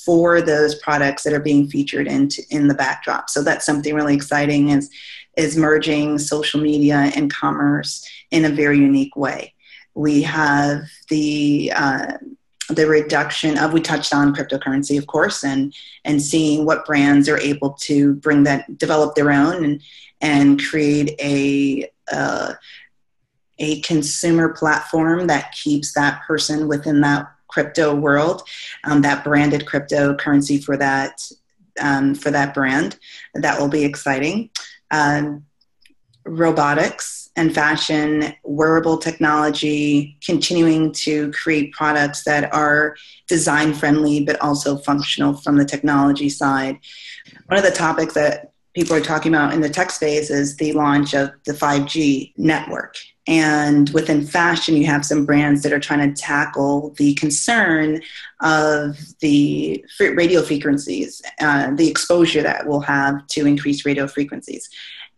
for 0.04 0.42
those 0.42 0.74
products 0.74 1.22
that 1.22 1.32
are 1.32 1.40
being 1.40 1.66
featured 1.66 2.06
in, 2.06 2.28
in 2.50 2.68
the 2.68 2.74
backdrop. 2.74 3.30
So 3.30 3.42
that's 3.42 3.64
something 3.64 3.94
really 3.94 4.14
exciting 4.14 4.68
is, 4.68 4.90
is 5.38 5.56
merging 5.56 6.18
social 6.18 6.60
media 6.60 7.10
and 7.16 7.32
commerce 7.32 8.06
in 8.30 8.44
a 8.44 8.50
very 8.50 8.76
unique 8.78 9.16
way. 9.16 9.53
We 9.94 10.22
have 10.22 10.82
the 11.08 11.72
uh, 11.74 12.12
the 12.68 12.86
reduction 12.86 13.58
of 13.58 13.72
we 13.72 13.80
touched 13.80 14.14
on 14.14 14.34
cryptocurrency, 14.34 14.98
of 14.98 15.06
course, 15.06 15.44
and 15.44 15.74
and 16.04 16.20
seeing 16.20 16.64
what 16.64 16.86
brands 16.86 17.28
are 17.28 17.38
able 17.38 17.72
to 17.72 18.14
bring 18.14 18.44
that 18.44 18.78
develop 18.78 19.14
their 19.14 19.30
own 19.30 19.64
and 19.64 19.82
and 20.20 20.62
create 20.62 21.14
a 21.20 21.90
uh, 22.12 22.54
a 23.58 23.80
consumer 23.82 24.48
platform 24.50 25.26
that 25.26 25.52
keeps 25.52 25.94
that 25.94 26.22
person 26.26 26.66
within 26.66 27.00
that 27.02 27.30
crypto 27.48 27.94
world, 27.94 28.42
um, 28.84 29.02
that 29.02 29.22
branded 29.22 29.64
cryptocurrency 29.64 30.62
for 30.62 30.76
that 30.76 31.20
um, 31.80 32.14
for 32.14 32.30
that 32.30 32.54
brand. 32.54 32.98
That 33.34 33.60
will 33.60 33.68
be 33.68 33.84
exciting. 33.84 34.50
Um, 34.90 35.44
robotics 36.24 37.23
and 37.36 37.54
fashion, 37.54 38.34
wearable 38.44 38.98
technology, 38.98 40.16
continuing 40.24 40.92
to 40.92 41.32
create 41.32 41.72
products 41.72 42.24
that 42.24 42.52
are 42.54 42.96
design 43.28 43.74
friendly 43.74 44.24
but 44.24 44.40
also 44.40 44.76
functional 44.78 45.34
from 45.34 45.56
the 45.56 45.64
technology 45.64 46.28
side. 46.28 46.78
One 47.46 47.58
of 47.58 47.64
the 47.64 47.70
topics 47.70 48.14
that 48.14 48.52
people 48.74 48.96
are 48.96 49.00
talking 49.00 49.34
about 49.34 49.52
in 49.52 49.60
the 49.60 49.68
tech 49.68 49.90
space 49.90 50.30
is 50.30 50.56
the 50.56 50.72
launch 50.72 51.14
of 51.14 51.30
the 51.44 51.52
5G 51.52 52.32
network. 52.36 52.96
And 53.26 53.88
within 53.90 54.26
fashion, 54.26 54.76
you 54.76 54.84
have 54.86 55.06
some 55.06 55.24
brands 55.24 55.62
that 55.62 55.72
are 55.72 55.80
trying 55.80 56.14
to 56.14 56.20
tackle 56.20 56.90
the 56.98 57.14
concern 57.14 58.02
of 58.42 58.98
the 59.20 59.82
radio 59.98 60.42
frequencies, 60.42 61.22
uh, 61.40 61.70
the 61.74 61.88
exposure 61.88 62.42
that 62.42 62.66
we'll 62.66 62.80
have 62.80 63.26
to 63.28 63.46
increased 63.46 63.86
radio 63.86 64.06
frequencies. 64.06 64.68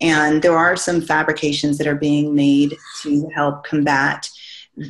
And 0.00 0.42
there 0.42 0.56
are 0.56 0.76
some 0.76 1.00
fabrications 1.00 1.78
that 1.78 1.86
are 1.86 1.94
being 1.94 2.34
made 2.34 2.76
to 3.02 3.28
help 3.34 3.64
combat 3.64 4.28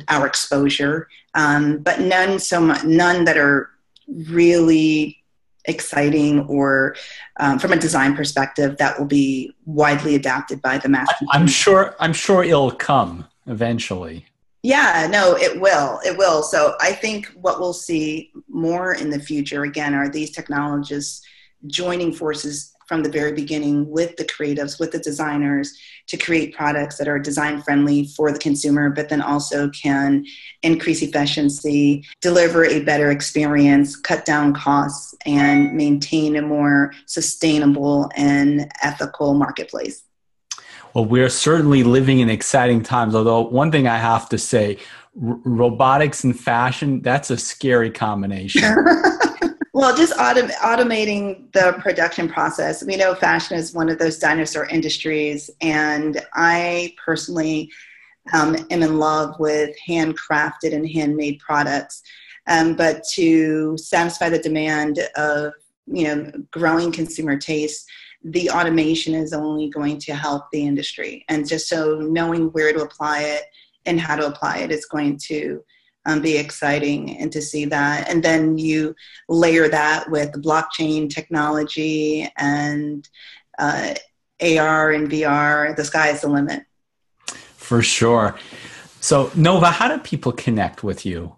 our 0.09 0.27
exposure, 0.27 1.07
um, 1.33 1.77
but 1.77 2.01
none 2.01 2.39
so 2.39 2.59
much, 2.59 2.83
none 2.83 3.23
that 3.25 3.37
are 3.37 3.69
really 4.07 5.23
exciting 5.65 6.41
or 6.47 6.95
um, 7.39 7.59
from 7.59 7.73
a 7.73 7.77
design 7.77 8.15
perspective 8.15 8.77
that 8.77 8.97
will 8.97 9.05
be 9.05 9.53
widely 9.65 10.15
adapted 10.15 10.61
by 10.61 10.77
the 10.77 10.89
mass. 10.89 11.07
I'm 11.31 11.47
sure. 11.47 11.95
I'm 11.99 12.13
sure 12.13 12.43
it'll 12.43 12.71
come 12.71 13.27
eventually. 13.45 14.25
Yeah, 14.63 15.07
no, 15.09 15.37
it 15.37 15.61
will. 15.61 15.99
It 16.05 16.17
will. 16.17 16.43
So 16.43 16.75
I 16.81 16.91
think 16.91 17.27
what 17.39 17.59
we'll 17.59 17.73
see 17.73 18.31
more 18.49 18.95
in 18.95 19.09
the 19.09 19.19
future 19.19 19.63
again 19.63 19.93
are 19.93 20.09
these 20.09 20.31
technologists 20.31 21.25
joining 21.67 22.11
forces 22.11 22.73
from 22.87 23.03
the 23.03 23.09
very 23.09 23.33
beginning 23.33 23.89
with 23.89 24.15
the 24.15 24.23
creatives, 24.23 24.79
with 24.79 24.91
the 24.91 24.99
designers 24.99 25.77
to 26.07 26.17
create 26.17 26.55
products 26.55 26.97
that 26.97 27.07
are 27.07 27.19
design 27.19 27.61
friendly 27.61 28.05
for 28.15 28.31
the 28.31 28.39
consumer, 28.39 28.89
but 28.89 29.09
then 29.09 29.21
also 29.21 29.69
can 29.69 30.25
increase 30.63 31.01
efficiency, 31.01 32.05
deliver 32.21 32.65
a 32.65 32.81
better 32.83 33.11
experience, 33.11 33.95
cut 33.95 34.25
down 34.25 34.53
costs, 34.53 35.13
and 35.25 35.73
maintain 35.73 36.35
a 36.37 36.41
more 36.41 36.93
sustainable 37.05 38.09
and 38.15 38.71
ethical 38.81 39.33
marketplace. 39.33 40.03
Well, 40.93 41.05
we're 41.05 41.29
certainly 41.29 41.83
living 41.83 42.19
in 42.19 42.29
exciting 42.29 42.81
times. 42.83 43.13
Although, 43.13 43.41
one 43.41 43.71
thing 43.71 43.87
I 43.87 43.97
have 43.97 44.29
to 44.29 44.37
say 44.37 44.77
r- 45.21 45.39
robotics 45.43 46.23
and 46.23 46.37
fashion, 46.39 47.01
that's 47.01 47.29
a 47.29 47.37
scary 47.37 47.91
combination. 47.91 48.63
well, 49.77 49.95
just 49.95 50.13
autom- 50.13 50.51
automating 50.53 51.51
the 51.51 51.77
production 51.83 52.27
process. 52.27 52.83
We 52.83 52.95
know 52.95 53.13
fashion 53.13 53.57
is 53.57 53.75
one 53.75 53.89
of 53.89 53.99
those 53.99 54.17
dinosaur 54.17 54.65
industries, 54.65 55.51
and 55.61 56.19
I 56.33 56.95
personally 57.05 57.71
um, 58.33 58.55
am 58.71 58.81
in 58.81 58.97
love 58.97 59.39
with 59.39 59.75
handcrafted 59.87 60.73
and 60.73 60.89
handmade 60.89 61.37
products. 61.37 62.01
Um, 62.47 62.75
but 62.75 63.03
to 63.13 63.77
satisfy 63.77 64.29
the 64.29 64.39
demand 64.39 64.97
of 65.15 65.53
you 65.85 66.05
know 66.05 66.31
growing 66.51 66.91
consumer 66.91 67.37
taste 67.37 67.87
the 68.23 68.49
automation 68.49 69.13
is 69.13 69.31
only 69.31 69.69
going 69.69 69.99
to 69.99 70.15
help 70.15 70.45
the 70.51 70.65
industry. 70.65 71.23
And 71.29 71.47
just 71.47 71.69
so 71.69 71.99
knowing 71.99 72.47
where 72.47 72.73
to 72.73 72.81
apply 72.81 73.21
it 73.21 73.43
and 73.85 74.01
how 74.01 74.15
to 74.15 74.25
apply 74.25 74.57
it 74.57 74.71
is 74.71 74.87
going 74.87 75.19
to 75.27 75.63
um, 76.07 76.21
be 76.21 76.37
exciting 76.37 77.17
and 77.17 77.31
to 77.33 77.41
see 77.41 77.65
that. 77.65 78.09
And 78.09 78.23
then 78.23 78.57
you 78.57 78.95
layer 79.29 79.67
that 79.67 80.09
with 80.09 80.31
blockchain 80.41 81.13
technology 81.13 82.31
and 82.37 83.07
uh, 83.59 83.93
AR 84.41 84.91
and 84.91 85.11
VR, 85.11 85.75
the 85.75 85.83
sky 85.83 86.09
is 86.09 86.21
the 86.21 86.29
limit. 86.29 86.63
For 87.27 87.81
sure. 87.81 88.37
So, 89.01 89.29
Nova, 89.35 89.67
how 89.67 89.89
do 89.89 90.01
people 90.01 90.31
connect 90.31 90.83
with 90.83 91.05
you? 91.05 91.35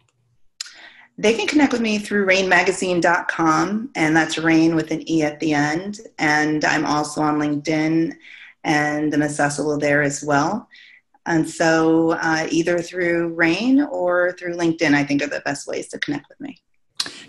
They 1.18 1.34
can 1.34 1.48
connect 1.48 1.74
with 1.74 1.82
me 1.82 1.98
through 1.98 2.28
rainemagazine.com, 2.28 3.90
and 3.96 4.16
that's 4.16 4.38
rain 4.38 4.76
with 4.76 4.92
an 4.92 5.10
E 5.10 5.24
at 5.24 5.40
the 5.42 5.54
end. 5.54 6.00
And 6.18 6.64
I'm 6.64 6.86
also 6.86 7.22
on 7.22 7.40
LinkedIn 7.40 8.16
and 8.64 9.14
I'm 9.14 9.22
accessible 9.22 9.78
there 9.78 10.02
as 10.02 10.24
well. 10.24 10.68
And 11.30 11.48
so, 11.48 12.14
uh, 12.14 12.48
either 12.50 12.80
through 12.80 13.36
Raine 13.36 13.82
or 13.82 14.32
through 14.32 14.56
LinkedIn, 14.56 14.96
I 14.96 15.04
think 15.04 15.22
are 15.22 15.28
the 15.28 15.42
best 15.46 15.68
ways 15.68 15.88
to 15.90 16.00
connect 16.00 16.28
with 16.28 16.42
me. 16.42 16.58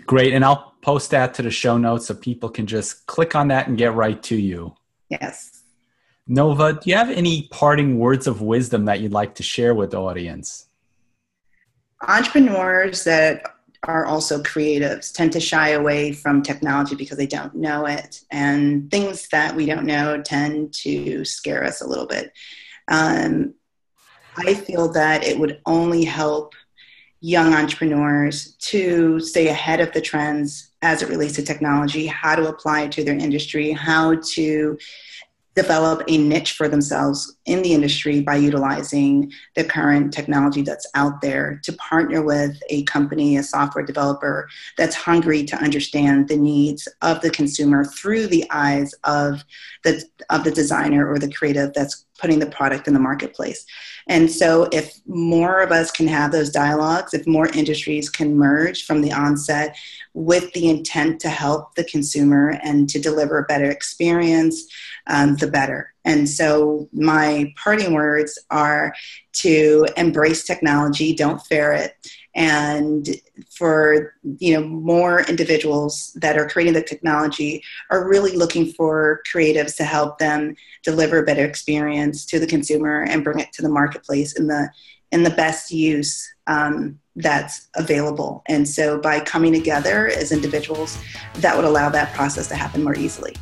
Great. 0.07 0.33
And 0.33 0.43
I'll 0.43 0.73
post 0.81 1.11
that 1.11 1.35
to 1.35 1.43
the 1.43 1.51
show 1.51 1.77
notes 1.77 2.07
so 2.07 2.15
people 2.15 2.49
can 2.49 2.65
just 2.65 3.05
click 3.05 3.35
on 3.35 3.49
that 3.49 3.67
and 3.67 3.77
get 3.77 3.93
right 3.93 4.21
to 4.23 4.35
you. 4.35 4.73
Yes. 5.09 5.61
Nova, 6.27 6.73
do 6.73 6.89
you 6.89 6.95
have 6.95 7.11
any 7.11 7.47
parting 7.51 7.99
words 7.99 8.25
of 8.25 8.41
wisdom 8.41 8.85
that 8.85 9.01
you'd 9.01 9.11
like 9.11 9.35
to 9.35 9.43
share 9.43 9.75
with 9.75 9.91
the 9.91 10.01
audience? 10.01 10.67
Entrepreneurs 12.07 13.03
that 13.03 13.43
are 13.83 14.07
also 14.07 14.41
creatives 14.41 15.13
tend 15.13 15.31
to 15.33 15.39
shy 15.39 15.69
away 15.69 16.11
from 16.11 16.41
technology 16.41 16.95
because 16.95 17.17
they 17.17 17.27
don't 17.27 17.53
know 17.53 17.85
it 17.85 18.21
and 18.31 18.89
things 18.89 19.27
that 19.29 19.55
we 19.55 19.67
don't 19.67 19.85
know 19.85 20.19
tend 20.23 20.73
to 20.73 21.23
scare 21.23 21.63
us 21.63 21.81
a 21.81 21.87
little 21.87 22.07
bit 22.07 22.31
um, 22.87 23.53
i 24.37 24.53
feel 24.53 24.91
that 24.91 25.23
it 25.23 25.37
would 25.37 25.59
only 25.65 26.03
help 26.03 26.53
young 27.19 27.53
entrepreneurs 27.53 28.53
to 28.55 29.19
stay 29.19 29.47
ahead 29.47 29.79
of 29.79 29.91
the 29.91 30.01
trends 30.01 30.71
as 30.81 31.01
it 31.01 31.09
relates 31.09 31.35
to 31.35 31.43
technology 31.43 32.07
how 32.07 32.35
to 32.35 32.47
apply 32.47 32.81
it 32.81 32.91
to 32.91 33.03
their 33.03 33.15
industry 33.15 33.71
how 33.71 34.15
to 34.15 34.77
develop 35.55 36.01
a 36.07 36.17
niche 36.17 36.53
for 36.53 36.69
themselves 36.69 37.35
in 37.45 37.61
the 37.61 37.73
industry 37.73 38.21
by 38.21 38.35
utilizing 38.35 39.31
the 39.55 39.63
current 39.63 40.13
technology 40.13 40.61
that's 40.61 40.87
out 40.95 41.19
there 41.21 41.59
to 41.63 41.73
partner 41.73 42.21
with 42.21 42.57
a 42.69 42.83
company, 42.83 43.35
a 43.35 43.43
software 43.43 43.85
developer 43.85 44.47
that's 44.77 44.95
hungry 44.95 45.43
to 45.43 45.57
understand 45.57 46.27
the 46.27 46.37
needs 46.37 46.87
of 47.01 47.19
the 47.21 47.29
consumer 47.29 47.83
through 47.83 48.27
the 48.27 48.45
eyes 48.51 48.93
of 49.03 49.43
the 49.83 50.03
of 50.29 50.43
the 50.45 50.51
designer 50.51 51.09
or 51.09 51.19
the 51.19 51.31
creative 51.31 51.73
that's 51.73 52.05
putting 52.17 52.39
the 52.39 52.45
product 52.45 52.87
in 52.87 52.93
the 52.93 52.99
marketplace. 52.99 53.65
And 54.11 54.29
so 54.29 54.67
if 54.73 54.99
more 55.07 55.61
of 55.61 55.71
us 55.71 55.89
can 55.89 56.05
have 56.09 56.33
those 56.33 56.49
dialogues, 56.49 57.13
if 57.13 57.25
more 57.25 57.47
industries 57.47 58.09
can 58.09 58.35
merge 58.35 58.85
from 58.85 58.99
the 58.99 59.13
onset 59.13 59.77
with 60.13 60.51
the 60.51 60.69
intent 60.69 61.21
to 61.21 61.29
help 61.29 61.75
the 61.75 61.85
consumer 61.85 62.59
and 62.61 62.89
to 62.89 62.99
deliver 62.99 63.39
a 63.39 63.45
better 63.45 63.71
experience, 63.71 64.67
um, 65.07 65.37
the 65.37 65.47
better. 65.47 65.93
And 66.03 66.27
so 66.27 66.89
my 66.91 67.53
parting 67.55 67.93
words 67.93 68.37
are 68.49 68.93
to 69.33 69.87
embrace 69.95 70.43
technology, 70.43 71.15
don't 71.15 71.39
fear 71.45 71.71
it, 71.71 71.95
and 72.33 73.09
for 73.49 74.15
you 74.37 74.53
know 74.53 74.65
more 74.65 75.21
individuals 75.21 76.13
that 76.15 76.37
are 76.37 76.47
creating 76.47 76.73
the 76.73 76.81
technology 76.81 77.63
are 77.89 78.07
really 78.07 78.35
looking 78.37 78.71
for 78.71 79.21
creatives 79.31 79.75
to 79.75 79.83
help 79.83 80.17
them 80.17 80.55
deliver 80.83 81.19
a 81.19 81.25
better 81.25 81.45
experience 81.45 82.25
to 82.25 82.39
the 82.39 82.47
consumer 82.47 83.03
and 83.03 83.23
bring 83.23 83.39
it 83.39 83.51
to 83.51 83.61
the 83.61 83.69
marketplace 83.69 84.33
in 84.33 84.47
the 84.47 84.69
in 85.11 85.23
the 85.23 85.29
best 85.29 85.71
use 85.71 86.33
um, 86.47 86.97
that's 87.17 87.67
available. 87.75 88.43
And 88.47 88.67
so 88.67 88.97
by 88.97 89.19
coming 89.19 89.51
together 89.51 90.07
as 90.07 90.31
individuals, 90.31 90.97
that 91.35 91.55
would 91.55 91.65
allow 91.65 91.89
that 91.89 92.13
process 92.13 92.47
to 92.47 92.55
happen 92.55 92.83
more 92.83 92.95
easily. 92.95 93.35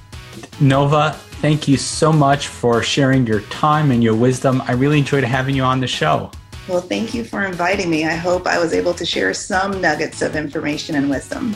Nova, 0.59 1.11
thank 1.41 1.67
you 1.67 1.77
so 1.77 2.11
much 2.11 2.47
for 2.47 2.81
sharing 2.81 3.27
your 3.27 3.41
time 3.41 3.91
and 3.91 4.03
your 4.03 4.15
wisdom. 4.15 4.61
I 4.65 4.73
really 4.73 4.99
enjoyed 4.99 5.23
having 5.23 5.55
you 5.55 5.63
on 5.63 5.79
the 5.79 5.87
show. 5.87 6.31
Well, 6.69 6.81
thank 6.81 7.15
you 7.15 7.23
for 7.23 7.45
inviting 7.45 7.89
me. 7.89 8.05
I 8.05 8.13
hope 8.13 8.45
I 8.45 8.59
was 8.59 8.73
able 8.73 8.93
to 8.93 9.03
share 9.03 9.33
some 9.33 9.81
nuggets 9.81 10.21
of 10.21 10.35
information 10.35 10.93
and 10.93 11.09
wisdom. 11.09 11.55